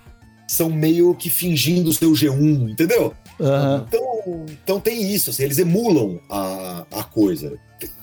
[0.48, 3.14] são meio que fingindo ser o G1, entendeu?
[3.40, 3.86] Aham.
[3.88, 7.54] Então, então tem isso, assim, eles emulam a, a coisa.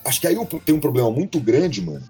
[0.05, 2.03] Acho que aí tem um problema muito grande, mano,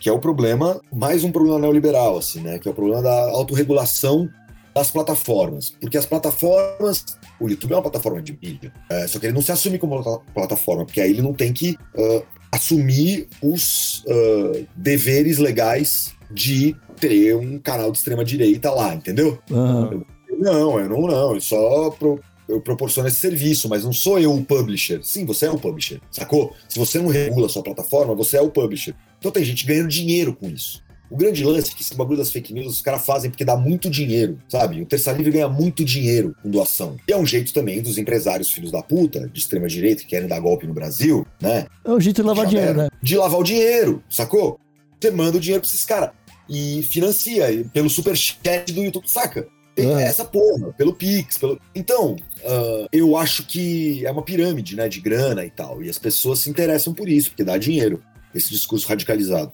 [0.00, 2.58] que é o problema, mais um problema neoliberal, assim, né?
[2.58, 4.28] Que é o problema da autorregulação
[4.74, 5.70] das plataformas.
[5.80, 7.04] Porque as plataformas.
[7.40, 8.72] O YouTube é uma plataforma de mídia.
[8.90, 11.52] é, só que ele não se assume como plata- plataforma, porque aí ele não tem
[11.52, 19.38] que ah, assumir os ah, deveres legais de ter um canal de extrema-direita lá, entendeu?
[19.50, 20.02] Aham.
[20.38, 21.34] Não, eu não, não.
[21.34, 25.00] Eu só pro- eu proporciono esse serviço, mas não sou eu o publisher.
[25.02, 26.54] Sim, você é o publisher, sacou?
[26.68, 28.94] Se você não regula a sua plataforma, você é o publisher.
[29.18, 30.84] Então tem gente ganhando dinheiro com isso.
[31.08, 33.56] O grande lance é que esse bagulho das fake news os caras fazem porque dá
[33.56, 34.82] muito dinheiro, sabe?
[34.82, 36.96] O Terça Livre ganha muito dinheiro com doação.
[37.08, 40.28] E é um jeito também dos empresários filhos da puta, de extrema direita, que querem
[40.28, 41.66] dar golpe no Brasil, né?
[41.84, 42.88] É um jeito de lavar dinheiro, né?
[43.00, 44.58] De lavar o dinheiro, sacou?
[45.00, 46.10] Você manda o dinheiro pra esses caras
[46.48, 49.46] e financia pelo superchat do YouTube, saca?
[49.76, 50.00] Tem Ah.
[50.00, 51.60] essa porra, pelo Pix, pelo.
[51.74, 55.82] Então, ah, eu acho que é uma pirâmide, né, de grana e tal.
[55.82, 58.02] E as pessoas se interessam por isso, porque dá dinheiro,
[58.34, 59.52] esse discurso radicalizado.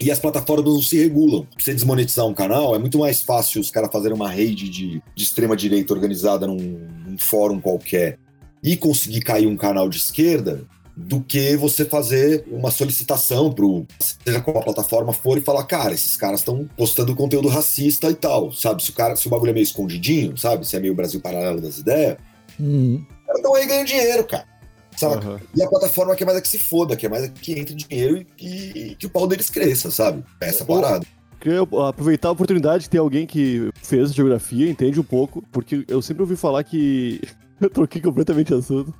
[0.00, 1.46] E as plataformas não se regulam.
[1.54, 5.02] Pra você desmonetizar um canal, é muito mais fácil os caras fazerem uma rede de,
[5.14, 6.56] de extrema-direita organizada num,
[7.06, 8.18] num fórum qualquer
[8.62, 10.64] e conseguir cair um canal de esquerda
[10.96, 13.86] do que você fazer uma solicitação pro
[14.24, 18.14] seja qual a plataforma for e falar, cara, esses caras estão postando conteúdo racista e
[18.14, 18.82] tal, sabe?
[18.82, 20.66] Se o cara, se o bagulho é meio escondidinho, sabe?
[20.66, 22.16] Se é meio Brasil paralelo das ideias,
[22.58, 23.04] Uhum.
[23.10, 24.46] os caras estão aí ganhando dinheiro, cara.
[24.96, 25.16] Sabe?
[25.16, 25.38] Aham.
[25.54, 28.24] E a plataforma quer mais é que se foda, quer mais é que entre dinheiro
[28.40, 28.46] e,
[28.92, 30.24] e que o pau deles cresça, sabe?
[30.40, 31.04] É Essa parada.
[31.38, 36.00] Queria aproveitar a oportunidade de ter alguém que fez geografia, entende um pouco, porque eu
[36.00, 37.20] sempre ouvi falar que.
[37.60, 38.92] Eu troquei completamente assunto.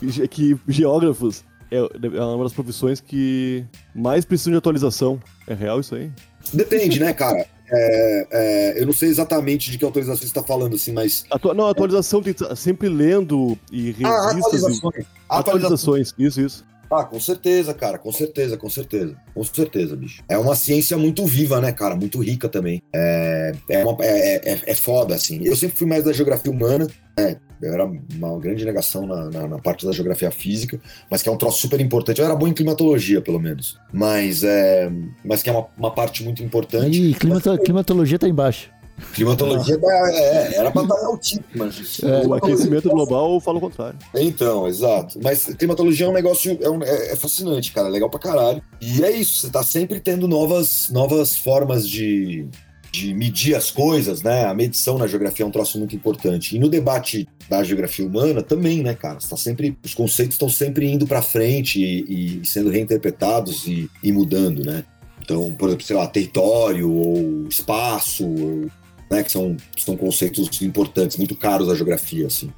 [0.00, 3.64] Que que geógrafos é é uma das profissões que
[3.94, 5.20] mais precisam de atualização.
[5.46, 6.10] É real isso aí?
[6.52, 7.46] Depende, né, cara?
[7.72, 11.24] É, é, eu não sei exatamente de que autorização você está falando, assim, mas.
[11.30, 14.60] Atua- não, atualização tem sempre lendo e Ah, revistas.
[14.62, 14.64] e...
[14.64, 14.82] atualizações.
[14.82, 15.06] Atualizações.
[15.28, 16.64] Atualizações, isso, isso.
[16.92, 19.14] Ah, com certeza, cara, com certeza, com certeza.
[19.32, 20.24] Com certeza, bicho.
[20.28, 21.94] É uma ciência muito viva, né, cara?
[21.94, 22.82] Muito rica também.
[22.92, 25.40] É, é, uma- é, é, é foda, assim.
[25.44, 27.36] Eu sempre fui mais da geografia humana, né?
[27.62, 31.32] Eu era uma grande negação na, na, na parte da geografia física, mas que é
[31.32, 32.18] um troço super importante.
[32.20, 33.78] Eu era bom em climatologia, pelo menos.
[33.92, 34.90] Mas, é,
[35.24, 36.98] mas que é uma, uma parte muito importante.
[37.10, 38.70] Ih, climato- climatologia tá embaixo.
[39.14, 42.00] Climatologia da- é, era pra dar o tipo, mas.
[42.02, 43.98] É, O aquecimento global fala o contrário.
[44.14, 45.18] Então, exato.
[45.22, 48.62] Mas climatologia é um negócio, é, um- é- é fascinante, cara, é legal pra caralho.
[48.80, 52.46] E é isso, você tá sempre tendo novas, novas formas de,
[52.92, 54.44] de medir as coisas, né?
[54.46, 56.56] A medição na geografia é um troço muito importante.
[56.56, 59.20] E no debate da geografia humana também, né, cara?
[59.20, 63.88] Você tá sempre, os conceitos estão sempre indo pra frente e, e sendo reinterpretados e,
[64.02, 64.84] e mudando, né?
[65.22, 68.66] Então, por exemplo, sei lá, território ou espaço, ou,
[69.10, 72.52] né, que são, são conceitos importantes, muito caros da geografia, assim.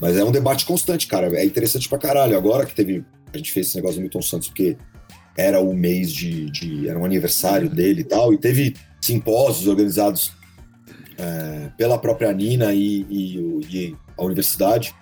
[0.00, 1.34] Mas é um debate constante, cara.
[1.38, 2.36] É interessante pra caralho.
[2.36, 3.04] Agora que teve.
[3.32, 4.76] A gente fez esse negócio do Milton Santos, porque
[5.36, 6.50] era o mês de.
[6.50, 8.32] de- era um aniversário dele e tal.
[8.32, 10.32] E teve simpósios organizados
[11.16, 14.94] é, pela própria Nina e, e e a universidade.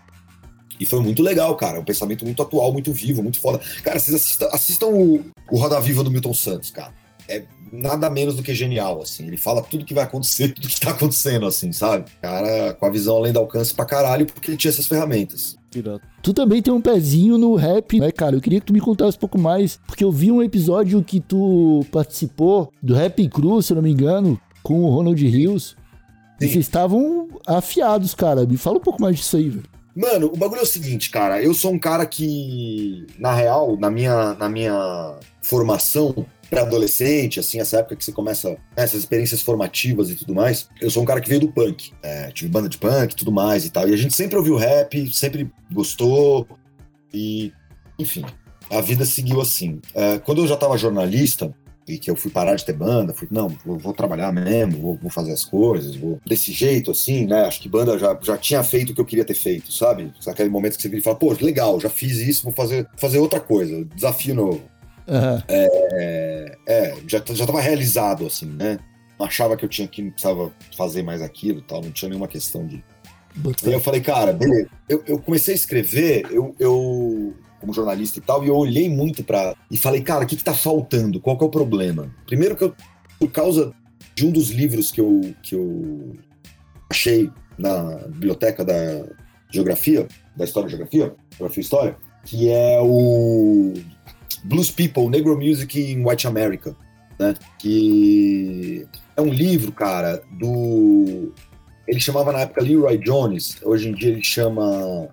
[0.78, 1.80] E foi muito legal, cara.
[1.80, 3.61] Um pensamento muito atual, muito vivo, muito foda.
[3.82, 6.92] Cara, vocês assistam, assistam o, o Roda Viva do Milton Santos, cara.
[7.28, 9.26] É nada menos do que genial, assim.
[9.26, 12.11] Ele fala tudo que vai acontecer, tudo que tá acontecendo, assim, sabe?
[12.20, 15.56] Cara, com a visão além do alcance pra caralho, porque ele tinha essas ferramentas.
[15.78, 16.02] Irado.
[16.22, 18.36] Tu também tem um pezinho no rap, né, cara?
[18.36, 21.20] Eu queria que tu me contasse um pouco mais, porque eu vi um episódio que
[21.20, 25.76] tu participou do Rap Cru, se eu não me engano, com o Ronald Rios.
[26.40, 26.52] E Sim.
[26.52, 28.44] vocês estavam afiados, cara.
[28.44, 29.64] Me fala um pouco mais disso aí, velho.
[29.96, 31.42] Mano, o bagulho é o seguinte, cara.
[31.42, 37.78] Eu sou um cara que, na real, na minha, na minha formação pré-adolescente, assim, essa
[37.78, 41.20] época que você começa né, essas experiências formativas e tudo mais, eu sou um cara
[41.20, 41.92] que veio do punk.
[42.02, 43.88] É, tive banda de punk e tudo mais e tal.
[43.88, 46.46] E a gente sempre ouviu rap, sempre gostou.
[47.12, 47.52] E,
[47.98, 48.24] enfim,
[48.70, 49.80] a vida seguiu assim.
[49.94, 51.54] É, quando eu já tava jornalista,
[51.88, 54.98] e que eu fui parar de ter banda, fui, não, vou, vou trabalhar mesmo, vou,
[55.00, 57.42] vou fazer as coisas, vou desse jeito, assim, né?
[57.42, 60.12] Acho que banda já, já tinha feito o que eu queria ter feito, sabe?
[60.26, 63.18] Aquele momento que você vira e fala, pô, legal, já fiz isso, vou fazer, fazer
[63.18, 64.62] outra coisa, desafio novo.
[65.08, 65.42] Aham.
[65.48, 68.78] É, é, já, já tava realizado, assim, né?
[69.18, 72.28] Não achava que eu tinha que não precisava fazer mais aquilo tal, não tinha nenhuma
[72.28, 72.84] questão de.
[73.64, 74.68] Aí eu falei, cara, beleza.
[74.88, 79.22] Eu, eu comecei a escrever, eu, eu, como jornalista e tal, e eu olhei muito
[79.22, 79.54] pra.
[79.70, 81.20] E falei, cara, o que, que tá faltando?
[81.20, 82.10] Qual que é o problema?
[82.26, 82.74] Primeiro que eu,
[83.18, 83.74] por causa
[84.14, 86.16] de um dos livros que eu, que eu
[86.90, 89.06] achei na biblioteca da
[89.50, 93.74] geografia, da história e geografia, geografia e história, que é o
[94.44, 96.77] Blues People, Negro Music in White America,
[97.18, 97.35] né?
[97.59, 101.33] Que é um livro, cara, do.
[101.87, 105.09] Ele chamava na época Leroy Jones, hoje em dia ele chama.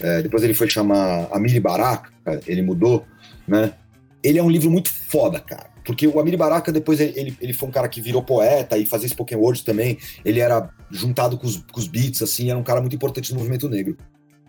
[0.00, 2.10] é, depois ele foi chamar Amiri Baraka,
[2.46, 3.04] ele mudou,
[3.46, 3.74] né?
[4.22, 5.70] Ele é um livro muito foda, cara.
[5.84, 9.08] Porque o Amiri Baraka, depois ele, ele, foi um cara que virou poeta e fazia
[9.08, 9.98] spoken words também.
[10.24, 13.38] Ele era juntado com os, com os beats, assim, era um cara muito importante no
[13.38, 13.96] movimento negro.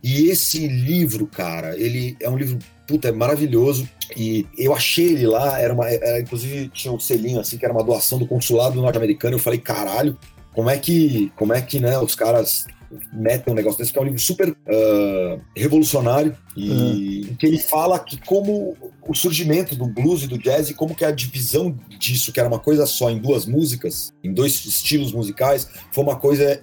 [0.03, 3.87] E esse livro, cara, ele é um livro, puta, é maravilhoso.
[4.15, 5.87] E eu achei ele lá, era uma.
[5.87, 9.35] Era, inclusive tinha um selinho assim, que era uma doação do consulado norte-americano.
[9.35, 10.17] Eu falei, caralho,
[10.53, 11.31] como é que.
[11.35, 12.65] Como é que, né, os caras
[13.13, 17.57] metem um negócio desse, que é um livro super ah, revolucionário, e em que ele
[17.57, 18.75] fala que como
[19.07, 22.49] o surgimento do blues e do jazz e como que a divisão disso, que era
[22.49, 26.61] uma coisa só em duas músicas, em dois estilos musicais, foi uma coisa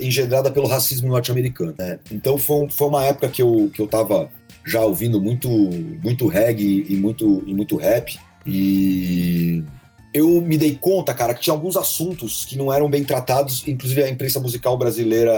[0.00, 1.74] engendrada pelo racismo norte-americano.
[1.78, 1.98] né?
[2.10, 4.28] Então foi, um- foi uma época que eu, que eu tava
[4.66, 5.48] já ouvindo muito,
[6.02, 8.18] muito reggae e muito, e muito rap.
[8.44, 9.62] E
[10.12, 14.02] eu me dei conta, cara, que tinha alguns assuntos que não eram bem tratados, inclusive
[14.02, 15.32] a imprensa musical brasileira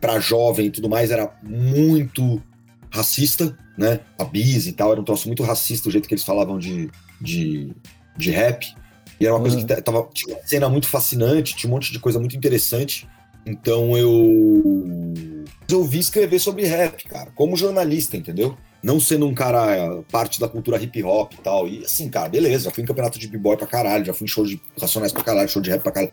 [0.00, 2.42] para jovem e tudo mais era muito
[2.90, 4.00] racista, né?
[4.18, 6.90] A bis e tal, era um troço muito racista o jeito que eles falavam de,
[7.20, 7.72] de,
[8.16, 8.66] de rap.
[9.20, 9.66] E era uma coisa Uhum.
[9.66, 13.08] que tava, tinha uma cena muito fascinante, tinha um monte de coisa muito interessante.
[13.44, 14.62] Então eu
[15.68, 18.56] resolvi escrever sobre rap, cara, como jornalista, entendeu?
[18.82, 21.68] Não sendo um cara parte da cultura hip hop e tal.
[21.68, 24.28] E assim, cara, beleza, já fui em campeonato de b-boy pra caralho, já fui em
[24.28, 26.12] show de racionais pra caralho, show de rap pra caralho.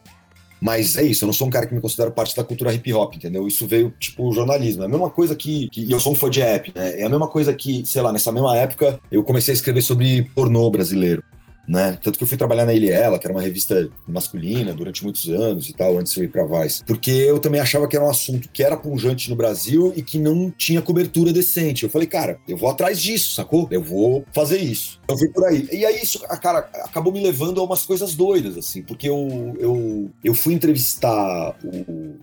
[0.61, 2.93] Mas é isso, eu não sou um cara que me considero parte da cultura hip
[2.93, 3.47] hop, entendeu?
[3.47, 4.83] Isso veio, tipo, jornalismo.
[4.83, 5.89] É a mesma coisa que, que.
[5.89, 6.99] Eu sou um fã de rap, né?
[6.99, 10.23] É a mesma coisa que, sei lá, nessa mesma época, eu comecei a escrever sobre
[10.35, 11.23] pornô brasileiro.
[11.69, 11.99] Né?
[12.01, 15.29] Tanto que eu fui trabalhar na Ele Ela, que era uma revista masculina durante muitos
[15.29, 16.83] anos e tal, antes de eu ir pra Vice.
[16.83, 20.17] Porque eu também achava que era um assunto que era pungente no Brasil e que
[20.17, 21.83] não tinha cobertura decente.
[21.83, 23.67] Eu falei, cara, eu vou atrás disso, sacou?
[23.69, 24.99] Eu vou fazer isso.
[25.07, 25.69] Eu fui por aí.
[25.71, 30.09] E aí isso, cara, acabou me levando a umas coisas doidas, assim, porque eu, eu,
[30.23, 32.15] eu fui entrevistar o-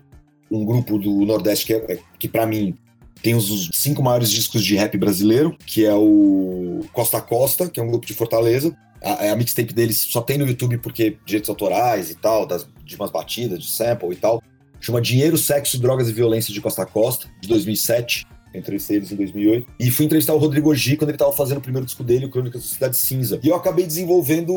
[0.51, 2.75] um grupo do Nordeste que, é, que para mim
[3.23, 7.83] tem os cinco maiores discos de rap brasileiro, que é o Costa Costa, que é
[7.83, 8.75] um grupo de Fortaleza.
[9.03, 12.95] A, a mixtape deles só tem no YouTube porque direitos autorais e tal, das, de
[12.95, 14.41] umas batidas, de sample e tal.
[14.79, 18.25] Chama Dinheiro, Sexo, Drogas e Violência de Costa a Costa, de 2007.
[18.53, 19.67] Eu entrevistei eles em 2008.
[19.79, 22.29] E fui entrevistar o Rodrigo G quando ele tava fazendo o primeiro disco dele, o
[22.29, 23.39] Crônicas da Cidade Cinza.
[23.43, 24.53] E eu acabei desenvolvendo.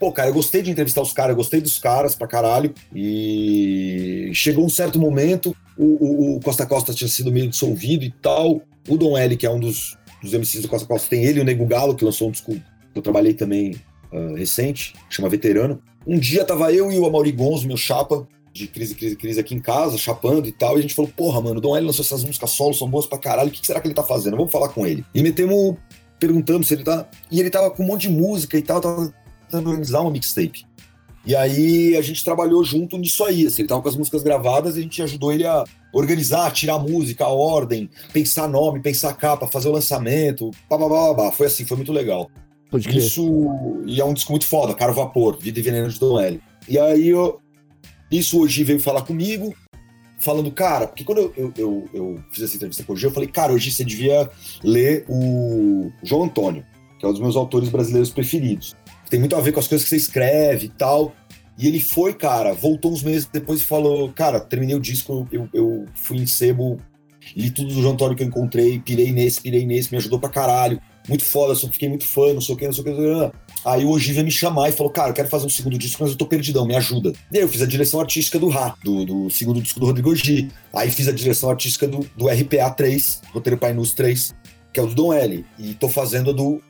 [0.00, 2.74] Pô, cara, eu gostei de entrevistar os caras, eu gostei dos caras pra caralho.
[2.94, 8.10] E chegou um certo momento, o, o- o Costa Costa tinha sido meio dissolvido e
[8.10, 8.60] tal.
[8.88, 11.44] O Dom L, que é um dos, dos MCs do Costa Costa, tem ele o
[11.44, 12.56] Nego Galo, que lançou um disco
[12.94, 13.76] eu trabalhei também
[14.12, 15.80] ah, recente, chama Veterano.
[16.06, 19.54] Um dia tava eu e o Amaury Gonzo, meu chapa, de crise, crise, crise aqui
[19.54, 22.04] em casa, chapando e tal, e a gente falou, porra, mano, o Dom L lançou
[22.04, 24.36] essas músicas solo, são boas pra caralho, o que será que ele tá fazendo?
[24.36, 25.04] Vamos falar com ele.
[25.14, 25.76] E metemos,
[26.18, 27.08] perguntamos se ele tá...
[27.30, 29.12] E ele tava com um monte de música e tal, tava
[29.48, 30.66] tentando organizar uma mixtape.
[31.24, 34.76] E aí a gente trabalhou junto nisso aí, assim, ele tava com as músicas gravadas
[34.76, 39.14] e a gente ajudou ele a organizar, tirar a música, a ordem, pensar nome, pensar
[39.14, 40.76] capa, fazer o lançamento, pá.
[41.32, 42.28] foi assim, foi muito legal.
[42.72, 43.02] Pode crer.
[43.02, 46.40] Isso, e é um disco muito foda, Caro Vapor, Vida e Veneno de Dom L.
[46.66, 47.38] E aí, eu,
[48.10, 49.54] isso hoje veio falar comigo,
[50.18, 53.10] falando, cara, porque quando eu, eu, eu, eu fiz essa entrevista com o G, eu
[53.10, 54.30] falei, cara, hoje você devia
[54.64, 56.64] ler o João Antônio,
[56.98, 58.74] que é um dos meus autores brasileiros preferidos.
[59.10, 61.14] Tem muito a ver com as coisas que você escreve e tal.
[61.58, 65.46] E ele foi, cara, voltou uns meses depois e falou, cara, terminei o disco, eu,
[65.52, 66.78] eu fui em sebo,
[67.36, 70.30] li tudo do João Antônio que eu encontrei, pirei nesse, pirei nesse, me ajudou pra
[70.30, 73.36] caralho muito foda, só fiquei muito fã, não sei o que, não sei o que.
[73.64, 76.12] Aí o veio me chamar e falou, cara, eu quero fazer um segundo disco, mas
[76.12, 77.12] eu tô perdidão, me ajuda.
[77.30, 80.10] E aí eu fiz a direção artística do Rá, do, do segundo disco do Rodrigo
[80.10, 80.50] Ogi.
[80.72, 84.34] Aí fiz a direção artística do, do RPA 3, Roteiro Painus 3,
[84.72, 85.44] que é o do Dom L.
[85.58, 86.60] E tô fazendo a do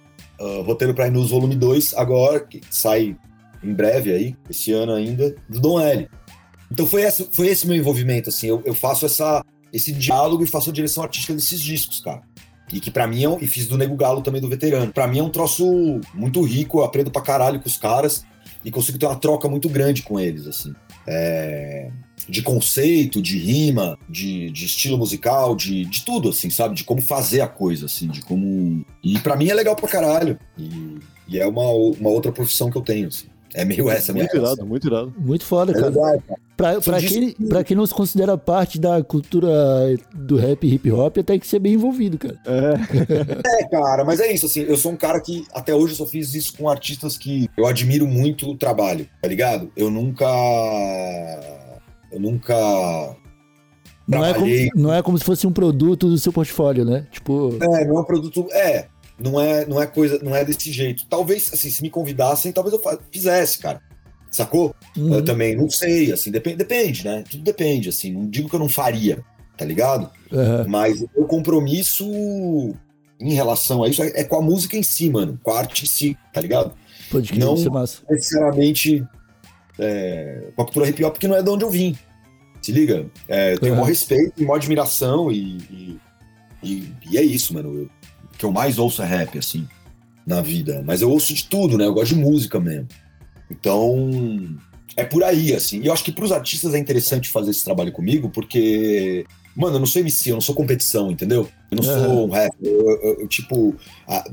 [0.43, 3.17] ah, Roteiro Painus Volume 2 agora, que sai
[3.63, 6.09] em breve aí, esse ano ainda, do Dom L.
[6.71, 10.47] Então foi esse, foi esse meu envolvimento, assim, eu, eu faço essa, esse diálogo e
[10.47, 12.23] faço a direção artística desses discos, cara.
[12.73, 14.93] E que pra mim é um, e fiz do Nego Galo também do veterano.
[14.93, 18.25] Pra mim é um troço muito rico, eu aprendo pra caralho com os caras
[18.65, 20.73] e consigo ter uma troca muito grande com eles, assim.
[21.07, 21.91] É,
[22.29, 26.75] de conceito, de rima, de, de estilo musical, de, de tudo, assim, sabe?
[26.75, 28.85] De como fazer a coisa, assim, de como.
[29.03, 30.39] E pra mim é legal pra caralho.
[30.57, 33.27] E, e é uma, uma outra profissão que eu tenho, assim.
[33.55, 35.15] É meio essa minha Muito irado, muito irado.
[35.19, 35.91] Muito foda, É cara.
[35.91, 36.41] verdade, cara.
[36.57, 39.51] Pra, pra, diz quem, que- pra quem não se considera parte da cultura
[40.15, 42.39] do rap e hip hop, tem que ser bem envolvido, cara.
[42.47, 45.97] É, É, cara, mas é isso, assim, eu sou um cara que até hoje eu
[45.97, 49.71] só fiz isso com artistas que eu admiro muito o trabalho, tá ligado?
[49.77, 50.27] Eu nunca.
[52.11, 52.55] Eu nunca
[54.07, 57.07] Não é, como, não é como se fosse um produto do seu portfólio, né?
[57.11, 58.47] Tipo, É, não é um produto.
[58.53, 58.87] É,
[59.23, 61.07] não é, não é coisa, não é desse jeito.
[61.09, 63.81] Talvez, assim, se me convidassem, talvez eu fizesse, cara.
[64.31, 64.75] Sacou?
[64.97, 67.23] uhum, Eu também não sei, assim, depende, depende, né?
[67.31, 68.13] Tudo depende, assim.
[68.13, 69.23] Não digo que eu não faria,
[69.59, 70.11] tá ligado?
[70.33, 72.75] aham, Mas o compromisso
[73.21, 75.39] em relação a isso é, é com a música em si, mano.
[75.43, 76.73] Com a arte em si, tá ligado?
[77.11, 77.55] pode crer, não-
[78.09, 79.05] é necessariamente
[79.79, 81.97] é, com a cultura hip hop, que não é de onde eu vim.
[82.63, 83.07] Se liga?
[83.29, 83.79] É, eu tenho Uhum.
[83.79, 86.01] um maior respeito, uma admiração e, e,
[86.63, 87.75] e- e é isso, mano.
[87.81, 87.91] Eu-
[88.37, 89.67] que eu mais ouço é rap, assim,
[90.27, 90.83] na vida.
[90.85, 91.87] Mas eu ouço de tudo, né?
[91.87, 92.89] Eu gosto de música mesmo.
[93.51, 94.57] Então,
[94.97, 95.81] é por aí, assim.
[95.81, 99.25] E eu acho que pros artistas é interessante fazer esse trabalho comigo, porque,
[99.55, 101.49] mano, eu não sou MC, eu não sou competição, entendeu?
[101.73, 102.05] Eu não Uhum.
[102.05, 102.53] sou um rap.
[102.63, 103.75] Eu, eu- eu, tipo,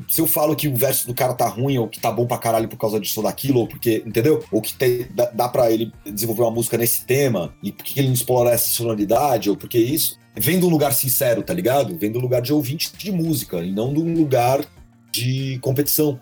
[0.10, 2.38] se eu falo que o verso do cara tá ruim ou que tá bom pra
[2.38, 4.44] caralho por causa disso ou daquilo, ou porque, entendeu?
[4.52, 7.98] Ou que tem, dá, dá pra ele desenvolver uma música nesse tema, e por que
[8.00, 10.18] ele não explora essa sonoridade, ou porque isso.
[10.38, 11.98] Vem de um lugar sincero, tá ligado?
[11.98, 14.64] Vem do lugar de ouvinte de música, e não de um lugar
[15.12, 16.20] de competição.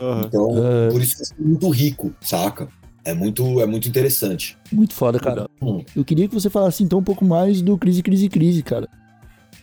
[0.00, 0.22] Aham.
[0.26, 0.50] Então,
[0.86, 0.90] É.
[0.90, 2.68] por isso que é muito rico, saca?
[3.04, 4.56] É muito, é muito interessante.
[4.70, 5.48] Muito foda, cara.
[5.62, 5.82] Hum.
[5.96, 8.88] Eu queria que você falasse então um pouco mais do Crise, Crise, Crise, cara.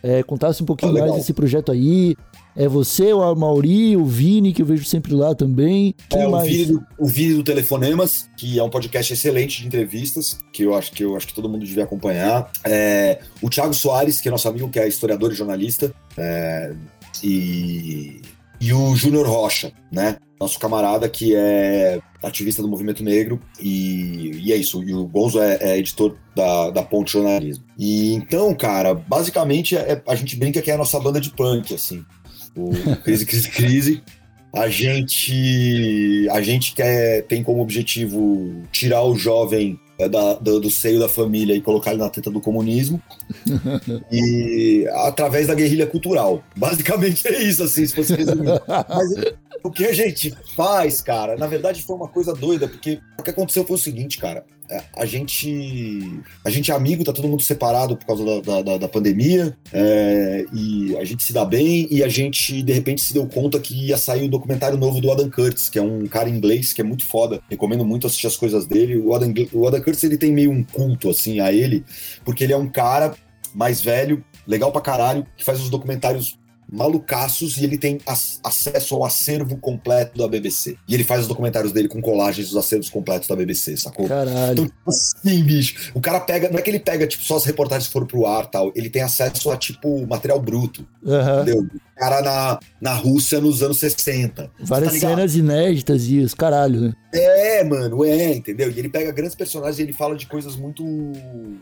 [0.08, 2.16] É, contasse um pouquinho Ah, mais desse projeto aí.
[2.56, 5.95] É você, o Mauri, o Vini, que eu vejo sempre lá também.
[6.08, 6.47] Quem É, o mais?
[6.47, 10.76] Vini, do, o Vini do Telefonemas, que é um podcast excelente de entrevistas, que eu
[10.76, 12.51] acho que eu acho que todo mundo devia acompanhar.
[12.64, 15.91] É, o Thiago Soares, que é nosso amigo, que é historiador e jornalista.
[16.16, 16.72] É,
[17.24, 18.22] e,
[18.60, 20.18] e o Júnior Rocha, né?
[20.39, 23.39] Nosso camarada que é ativista do movimento negro.
[23.60, 24.84] E, e é isso.
[24.84, 27.64] E o Gonzo é, é editor da, da Ponte Jornalismo.
[27.78, 31.74] E então, cara, basicamente é- a gente brinca que é a nossa banda de punk,
[31.74, 32.03] assim.
[32.56, 32.72] O
[33.03, 34.03] Crise, Crise, Crise.
[34.53, 40.70] A gente, a gente quer, tem como objetivo tirar o jovem é, da- do, do
[40.70, 43.02] seio da família e colocar ele na teta do comunismo
[44.12, 46.43] e através da guerrilha cultural.
[46.56, 48.62] Basicamente é isso, assim, se fosse resumir.
[48.68, 53.24] Mas o que a gente faz, cara, na verdade foi uma coisa doida, porque o
[53.24, 54.46] que aconteceu foi o seguinte, cara.
[54.70, 58.78] É, A gente, a gente é amigo, tá todo mundo separado por causa da, da-
[58.80, 63.13] da- pandemia, é, e a gente se dá bem, e a gente de repente se
[63.13, 66.30] deu conta que ia sair o documentário novo do Adam Curtis, que é um cara
[66.30, 67.41] inglês que é muito foda.
[67.49, 68.97] Recomendo muito assistir as coisas dele.
[68.97, 71.84] O Adam, o Adam Curtis ele tem meio um culto assim a ele,
[72.24, 73.13] porque ele é um cara
[73.53, 76.38] mais velho, legal pra caralho, que faz os documentários
[76.72, 80.78] malucaços e ele tem ac- acesso ao acervo completo da BBC.
[80.88, 84.07] E ele faz os documentários dele com colagens dos acervos completos da BBC, sacou?
[84.07, 84.51] Caralho.
[84.53, 87.45] Então, tipo assim, bicho, o cara pega, não é que ele pega, tipo, só as
[87.45, 91.41] reportagens que foram pro ar tal, ele tem acesso a, tipo, material bruto, Aham.
[91.41, 91.61] entendeu?
[91.61, 94.51] O cara na, na Rússia nos anos 60.
[94.59, 96.93] Várias tá cenas inéditas e os caralho, né?
[97.13, 98.70] É, mano, é, entendeu?
[98.70, 100.84] E ele pega grandes personagens e ele fala de coisas muito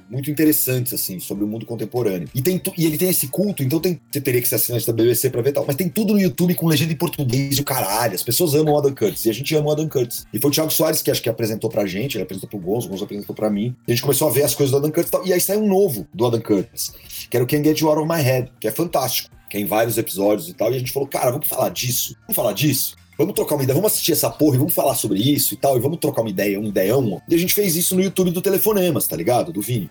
[0.09, 2.27] muito interessantes, assim, sobre o mundo contemporâneo.
[2.33, 5.03] E, tem e ele tem esse culto, então tem, você teria que ser assinante da
[5.03, 7.63] BBC pra ver tal, mas tem tudo no YouTube com legenda em português e o
[7.63, 8.15] caralho.
[8.15, 10.25] As pessoas amam o Adam Curtis e a gente ama o Adam Curtis.
[10.33, 12.87] E foi o Thiago Soares que acho que apresentou pra gente, ele apresentou pro Gonzo,
[12.87, 13.75] o Gonzo apresentou pra mim.
[13.87, 15.27] E a gente começou a ver as coisas do Adam Curtis e tal.
[15.27, 16.93] E aí saiu um novo do Adam Curtis,
[17.29, 19.59] que era o Can't Get You Out of My Head, que é fantástico, que é
[19.59, 20.71] em vários episódios e tal.
[20.71, 22.15] E a gente falou, cara, vamos falar disso?
[22.21, 22.95] Vamos falar disso?
[23.17, 25.77] Vamos trocar uma ideia, vamos assistir essa porra e vamos falar sobre isso e tal,
[25.77, 27.21] e vamos trocar uma ideia, um ideião.
[27.29, 29.53] E a gente fez isso no YouTube do Telefonemas, tá ligado?
[29.53, 29.89] Do Vini.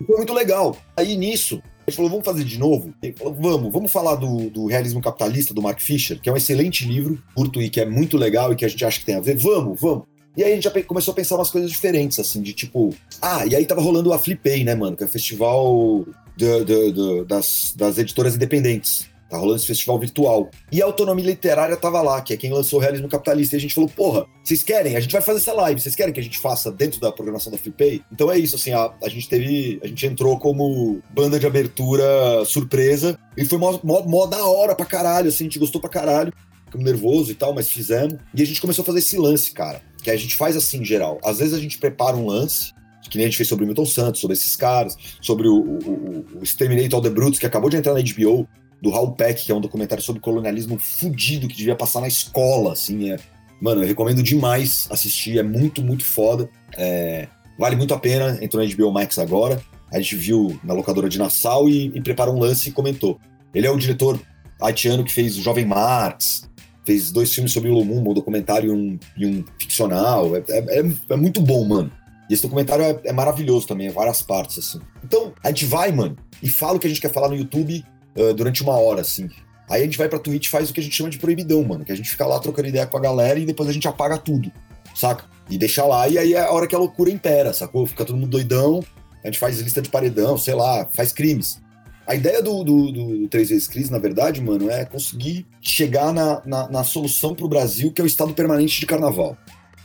[0.00, 0.76] E Foi muito legal.
[0.94, 1.62] Aí nisso,
[1.96, 2.92] falou, vamos fazer de novo?
[3.02, 6.36] Ele falou, vamos, vamos falar do, do Realismo Capitalista, do Mark Fisher, que é um
[6.36, 9.14] excelente livro, curto e que é muito legal e que a gente acha que tem
[9.16, 9.36] a ver.
[9.36, 10.04] Vamos, vamos.
[10.36, 12.94] E aí a gente já começou a pensar umas coisas diferentes, assim, de tipo.
[13.20, 14.96] Ah, e aí tava rolando a Flipei, né, mano?
[14.96, 19.09] Que é o festival do- do- do- das, das editoras independentes.
[19.30, 20.50] Tá rolando esse festival virtual.
[20.72, 23.54] E a Autonomia Literária tava lá, que é quem lançou o Realismo Capitalista.
[23.54, 24.96] E a gente falou, porra, vocês querem?
[24.96, 25.80] A gente vai fazer essa live.
[25.80, 28.02] Vocês querem que a gente faça dentro da programação da Flipei?
[28.12, 29.78] Então é isso, assim, a, a gente teve.
[29.84, 33.16] A gente entrou como banda de abertura surpresa.
[33.36, 36.32] E foi mó, mó, mó da hora pra caralho, assim, a gente gostou pra caralho.
[36.66, 38.16] Ficamos nervoso e tal, mas fizemos.
[38.34, 39.80] E a gente começou a fazer esse lance, cara.
[40.02, 41.18] Que a gente faz assim em geral.
[41.24, 42.72] Às vezes a gente prepara um lance,
[43.10, 46.24] que nem a gente fez sobre o Milton Santos, sobre esses caras, sobre o, o,
[46.34, 48.46] o- All the Brutes, que acabou de entrar na HBO,
[48.82, 52.72] do Raul Peck, que é um documentário sobre colonialismo fudido, que devia passar na escola,
[52.72, 53.16] assim, é.
[53.60, 56.48] Mano, eu recomendo demais assistir, é muito, muito foda.
[56.78, 57.28] É,
[57.58, 59.60] vale muito a pena, entrou na HBO Max agora.
[59.92, 63.20] A gente viu na locadora de Nassau e, e preparou um lance e comentou.
[63.54, 64.18] Ele é o diretor
[64.60, 66.48] haitiano que fez o Jovem Marx,
[66.86, 70.34] fez dois filmes sobre o Lumumba, um documentário e um, e um ficcional.
[70.36, 71.92] É, é- é- é muito bom, mano.
[72.30, 74.80] E esse documentário é, é maravilhoso também, é várias partes, assim.
[75.04, 77.84] Então, a gente vai, mano, e fala o que a gente quer falar no YouTube
[78.16, 79.28] ah, durante uma hora, assim.
[79.68, 81.62] Aí a gente vai pra Twitch e faz o que a gente chama de proibidão,
[81.62, 81.84] mano.
[81.84, 84.18] Que a gente fica lá trocando ideia com a galera e depois a gente apaga
[84.18, 84.50] tudo,
[84.94, 85.24] saca?
[85.48, 87.86] E deixa lá, e aí é a hora que a loucura impera, sacou?
[87.86, 88.84] Fica todo mundo doidão,
[89.22, 91.60] a gente faz lista de paredão, sei lá, faz crimes.
[92.06, 96.42] A ideia do, do, do, Três Vezes Crise, na verdade, mano, é conseguir chegar na,
[96.44, 99.36] na, na solução pro Brasil, que é o estado permanente de carnaval.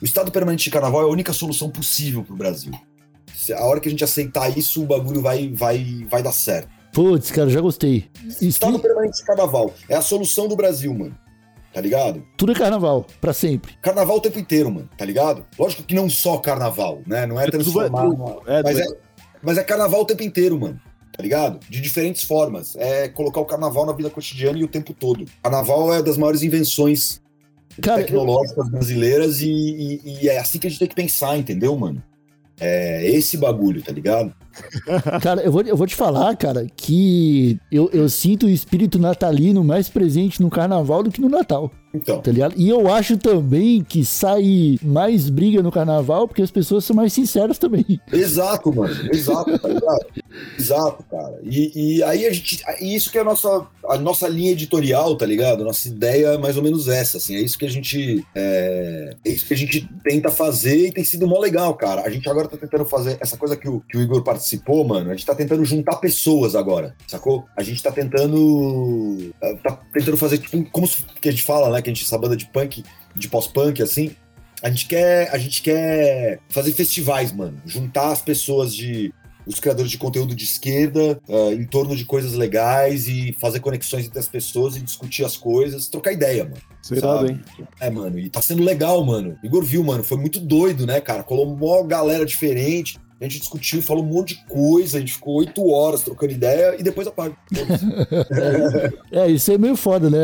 [0.01, 2.71] O estado permanente de carnaval é a única solução possível pro Brasil.
[3.55, 6.69] A hora que a gente aceitar isso, o bagulho vai, vai, vai dar certo.
[6.95, 8.05] Putz, cara, já gostei.
[8.41, 11.15] Estado permanente de carnaval é a solução do Brasil, mano.
[11.73, 12.23] Tá ligado?
[12.37, 13.73] tudo é carnaval, pra sempre.
[13.81, 15.45] Carnaval o tempo inteiro, mano, tá ligado?
[15.59, 17.25] Lógico que não só carnaval, né?
[17.25, 18.05] Não é, É tudo- transformar.
[18.05, 18.97] numa- é, mas, tudo- é,
[19.43, 20.79] mas é carnaval o tempo inteiro, mano.
[21.11, 21.59] Tá ligado?
[21.69, 22.77] De diferentes formas.
[22.77, 25.25] É colocar o carnaval na vida cotidiana e o tempo todo.
[25.43, 27.21] Carnaval é das maiores invenções
[27.81, 31.37] Cara, eu- tecnológicas brasileiras e, e- e é assim que a gente tem que pensar,
[31.37, 32.01] entendeu, mano?
[32.57, 34.33] É esse bagulho, tá ligado?
[35.21, 39.63] Cara, eu vou, eu vou te falar, cara, que eu, eu sinto o espírito natalino
[39.63, 42.21] mais presente no carnaval do que no Natal, Então.
[42.21, 42.53] tá ligado?
[42.57, 47.13] E eu acho também que sai mais briga no carnaval porque as pessoas são mais
[47.13, 47.85] sinceras também.
[48.11, 48.93] Exato, mano.
[49.11, 50.05] Exato, tá ligado?
[50.59, 51.39] Exato, cara.
[51.43, 52.63] E, e aí a gente.
[52.81, 55.63] e Isso que é a nossa, a nossa linha editorial, tá ligado?
[55.63, 57.35] Nossa ideia é mais ou menos essa, assim.
[57.35, 58.25] É isso que a gente.
[58.35, 62.01] É, é isso que a gente tenta fazer e tem sido mó legal, cara.
[62.01, 65.09] A gente agora tá tentando fazer essa coisa que o, que o Igor participou, mano.
[65.09, 67.45] A gente tá tentando juntar pessoas agora, sacou?
[67.55, 69.33] A gente tá tentando.
[69.63, 71.81] Tá tentando fazer, tipo, como se- que a gente fala, né?
[71.85, 72.83] Que a gente, essa banda de punk,
[73.15, 74.15] de pós-punk, assim.
[74.63, 77.61] A gente quer, a gente quer fazer festivais, mano.
[77.65, 79.13] Juntar as pessoas de
[79.45, 84.07] os criadores de conteúdo de esquerda ah, em torno de coisas legais e fazer conexões
[84.07, 86.57] entre as pessoas e discutir as coisas, trocar ideia, mano.
[86.91, 87.31] É sabe?
[87.31, 87.41] hein?
[87.79, 89.37] É, mano, e tá sendo legal, mano.
[89.43, 91.23] Igor viu, mano, foi muito doido, né, cara?
[91.23, 92.97] Colou uma galera diferente.
[93.25, 96.75] A gente discutiu, falou um monte de coisa, a gente ficou oito horas trocando ideia
[96.79, 97.35] e depois apaga.
[99.11, 100.17] É, isso é meio foda, né?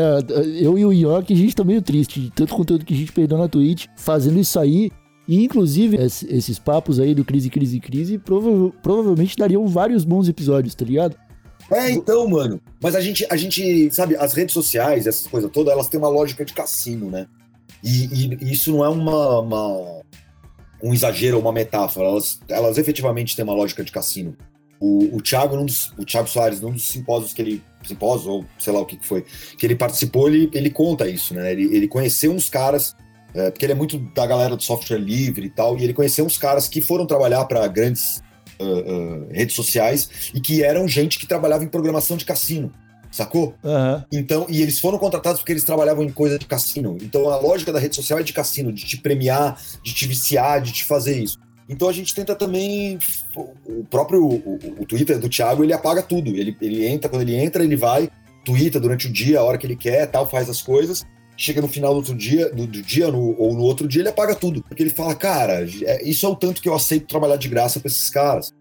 [0.60, 3.12] Eu e o York, a gente tá meio triste de tanto conteúdo que a gente
[3.12, 4.90] perdeu na Twitch fazendo isso aí.
[5.26, 10.28] E, inclusive, es- esses papos aí do Crise, Crise, Crise prova- provavelmente dariam vários bons
[10.28, 11.16] episódios, tá ligado?
[11.70, 12.60] É, então, mano.
[12.82, 16.08] Mas a gente, a gente, sabe, as redes sociais, essas coisas todas, elas têm uma
[16.08, 17.26] lógica de cassino, né?
[17.82, 20.02] E, e- e isso não é uma, uma-
[20.82, 22.08] um exagero ou uma metáfora.
[22.08, 24.36] Elas, elas efetivamente têm uma lógica de cassino.
[24.80, 27.62] O, o Thiago, num dos, o Thiago Soares, num dos simpósios que ele.
[27.84, 29.24] Simpósio, ou sei lá o que, que foi,
[29.58, 31.50] que ele participou, ele, ele conta isso, né?
[31.50, 32.94] Ele, ele conheceu uns caras,
[33.34, 36.24] é, porque ele é muito da galera do software livre e tal, e ele conheceu
[36.24, 38.22] uns caras que foram trabalhar para grandes
[38.60, 42.72] ah, ah, redes sociais e que eram gente que trabalhava em programação de cassino,
[43.12, 43.54] sacou?
[43.64, 44.04] Aham.
[44.10, 46.96] Então, e eles foram contratados porque eles trabalhavam em coisa de cassino.
[47.00, 50.60] Então a lógica da rede social é de cassino, de te premiar, de te viciar,
[50.60, 51.38] de te fazer isso.
[51.68, 52.98] Então a gente tenta também.
[53.66, 56.30] O próprio o, o Twitter do Thiago, ele apaga tudo.
[56.30, 58.10] Ele, ele entra, quando ele entra, ele vai,
[58.44, 61.04] twitta durante o dia, a hora que ele quer, tal, faz as coisas.
[61.36, 64.08] Chega no final do outro dia, do, do dia no- ou no outro dia, ele
[64.10, 64.62] apaga tudo.
[64.62, 67.80] Porque ele fala, cara, é- isso é o tanto que eu aceito trabalhar de graça
[67.80, 68.52] pra esses caras,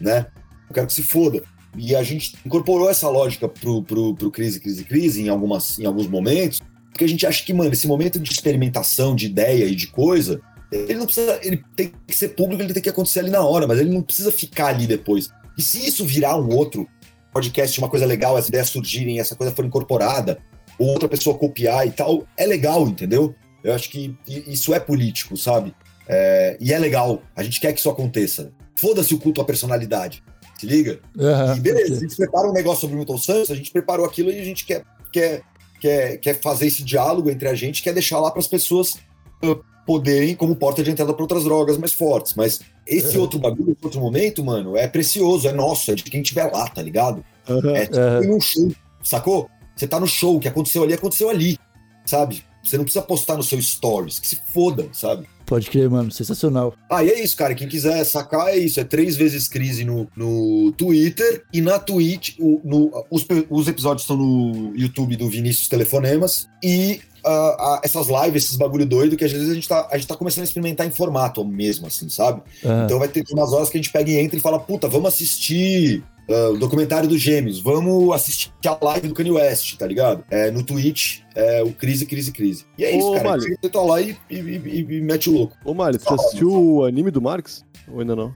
[0.00, 0.26] né?
[0.68, 1.42] Eu quero que se foda.
[1.76, 5.86] E a gente incorporou essa lógica pro, pro, pro crise, crise, crise em, algumas, em
[5.86, 6.60] alguns momentos,
[6.90, 10.40] porque a gente acha que, mano, esse momento de experimentação, de ideia e de coisa,
[10.70, 11.38] ele não precisa.
[11.42, 14.02] Ele tem que ser público, ele tem que acontecer ali na hora, mas ele não
[14.02, 15.30] precisa ficar ali depois.
[15.56, 16.88] E se isso virar um outro
[17.32, 20.38] podcast, uma coisa legal, as ideias surgirem, essa coisa for incorporada,
[20.78, 23.34] ou outra pessoa copiar e tal, é legal, entendeu?
[23.62, 25.74] Eu acho que isso é político, sabe?
[26.08, 27.22] É, e é legal.
[27.36, 28.52] A gente quer que isso aconteça.
[28.74, 30.22] Foda-se o culto à personalidade.
[30.60, 31.00] Se liga?
[31.18, 31.56] Aham.
[31.56, 34.30] E beleza, a gente prepara um negócio sobre o Milton Santos, a gente preparou aquilo
[34.30, 35.40] e a gente quer, quer,
[35.80, 38.96] quer, quer fazer esse diálogo entre a gente, quer deixar lá para as pessoas
[39.42, 42.34] uh, poderem, como porta de entrada para outras drogas mais fortes.
[42.34, 46.20] Mas esse outro bagulho, esse outro momento, mano, é precioso, é nosso, é de quem
[46.20, 47.24] estiver lá, tá ligado?
[47.48, 47.74] Aham.
[47.74, 48.70] É tipo num show,
[49.02, 49.48] sacou?
[49.74, 51.58] Você tá no show, o que aconteceu ali, aconteceu ali,
[52.04, 52.44] sabe?
[52.62, 55.26] Você não precisa postar no seu stories, que se foda, sabe?
[55.50, 56.12] Pode crer, mano.
[56.12, 56.72] Sensacional.
[56.88, 57.56] Ah, e é isso, cara.
[57.56, 58.78] Quem quiser sacar é isso.
[58.78, 62.36] É três vezes crise no, no Twitter e na Twitch.
[62.38, 66.46] O, no, os, os episódios estão no YouTube do Vinícius Telefonemas.
[66.62, 69.98] E ah, ah, essas lives, esses bagulho doido, que às vezes a gente, tá, a
[69.98, 72.42] gente tá começando a experimentar em formato mesmo, assim, sabe?
[72.64, 72.84] Aham.
[72.84, 75.08] Então vai ter umas horas que a gente pega e entra e fala, puta, vamos
[75.08, 80.24] assistir ah, o documentário dos Gêmeos, vamos assistir a live do Kanye West, tá ligado?
[80.30, 82.64] É, no Twitch, é o Crise, Crise, Crise.
[82.78, 83.38] E é isso, Ô, cara.
[83.38, 85.56] Você tá lá e, e, e- e mete o louco.
[85.64, 87.64] Ô, Mari, você assistiu o anime do Marx?
[87.88, 88.34] Ou ainda não?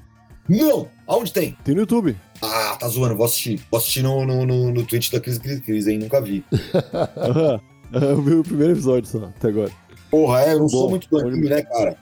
[0.48, 0.88] Não!
[1.06, 1.56] Aonde tem?
[1.64, 2.16] Tem no YouTube.
[2.42, 3.60] Ah, tá zoando, vou assistir.
[3.70, 5.98] Vou assistir no, no, no, no Twitch da Crise, Crise, Crise, hein?
[5.98, 6.44] Nunca vi.
[7.16, 7.60] Aham.
[7.92, 9.70] Eu vi o primeiro episódio só, até agora.
[10.10, 11.96] Porra, é, eu não sou Bom, muito do anime, né, cara?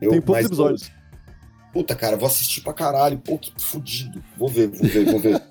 [0.00, 0.90] Eu, Tem poucos mas, episódios.
[1.74, 3.18] Puta, cara, vou assistir pra caralho.
[3.18, 4.22] Pô, que fudido.
[4.38, 5.42] Vou ver, vou ver, vou ver.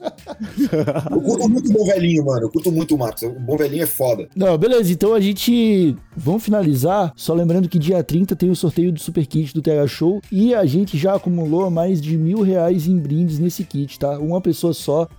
[1.12, 2.44] eu curto muito o Bom Velhinho, mano.
[2.44, 3.24] Eu curto muito o Marcos.
[3.24, 4.30] O Bom Velhinho é foda.
[4.34, 5.98] Não, beleza, então a gente.
[6.16, 7.12] Vamos finalizar.
[7.18, 10.56] Só lembrando que dia 30 tem o sorteio do Super Kit do TH Show e
[10.56, 14.18] a gente já acumulou mais de mil reais em brindes nesse kit, tá?
[14.18, 15.10] Uma pessoa só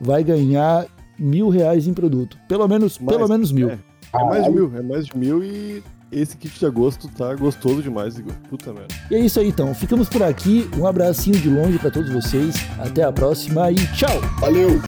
[0.00, 2.36] vai ganhar mil reais em produto.
[2.48, 3.70] Pelo menos, Mais, pelo menos mil.
[3.70, 3.78] É,
[4.12, 7.82] é mais de mil, é mais de mil e esse kit de agosto tá gostoso
[7.82, 8.34] demais, Igor.
[8.48, 8.94] Puta merda.
[9.10, 9.74] E é isso aí então.
[9.74, 10.68] Ficamos por aqui.
[10.76, 12.56] Um abracinho de longe pra todos vocês.
[12.78, 14.20] Até a próxima e tchau!
[14.40, 14.80] Valeu!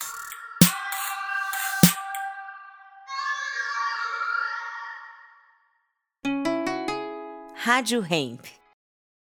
[7.55, 8.60] Rádio Hemp.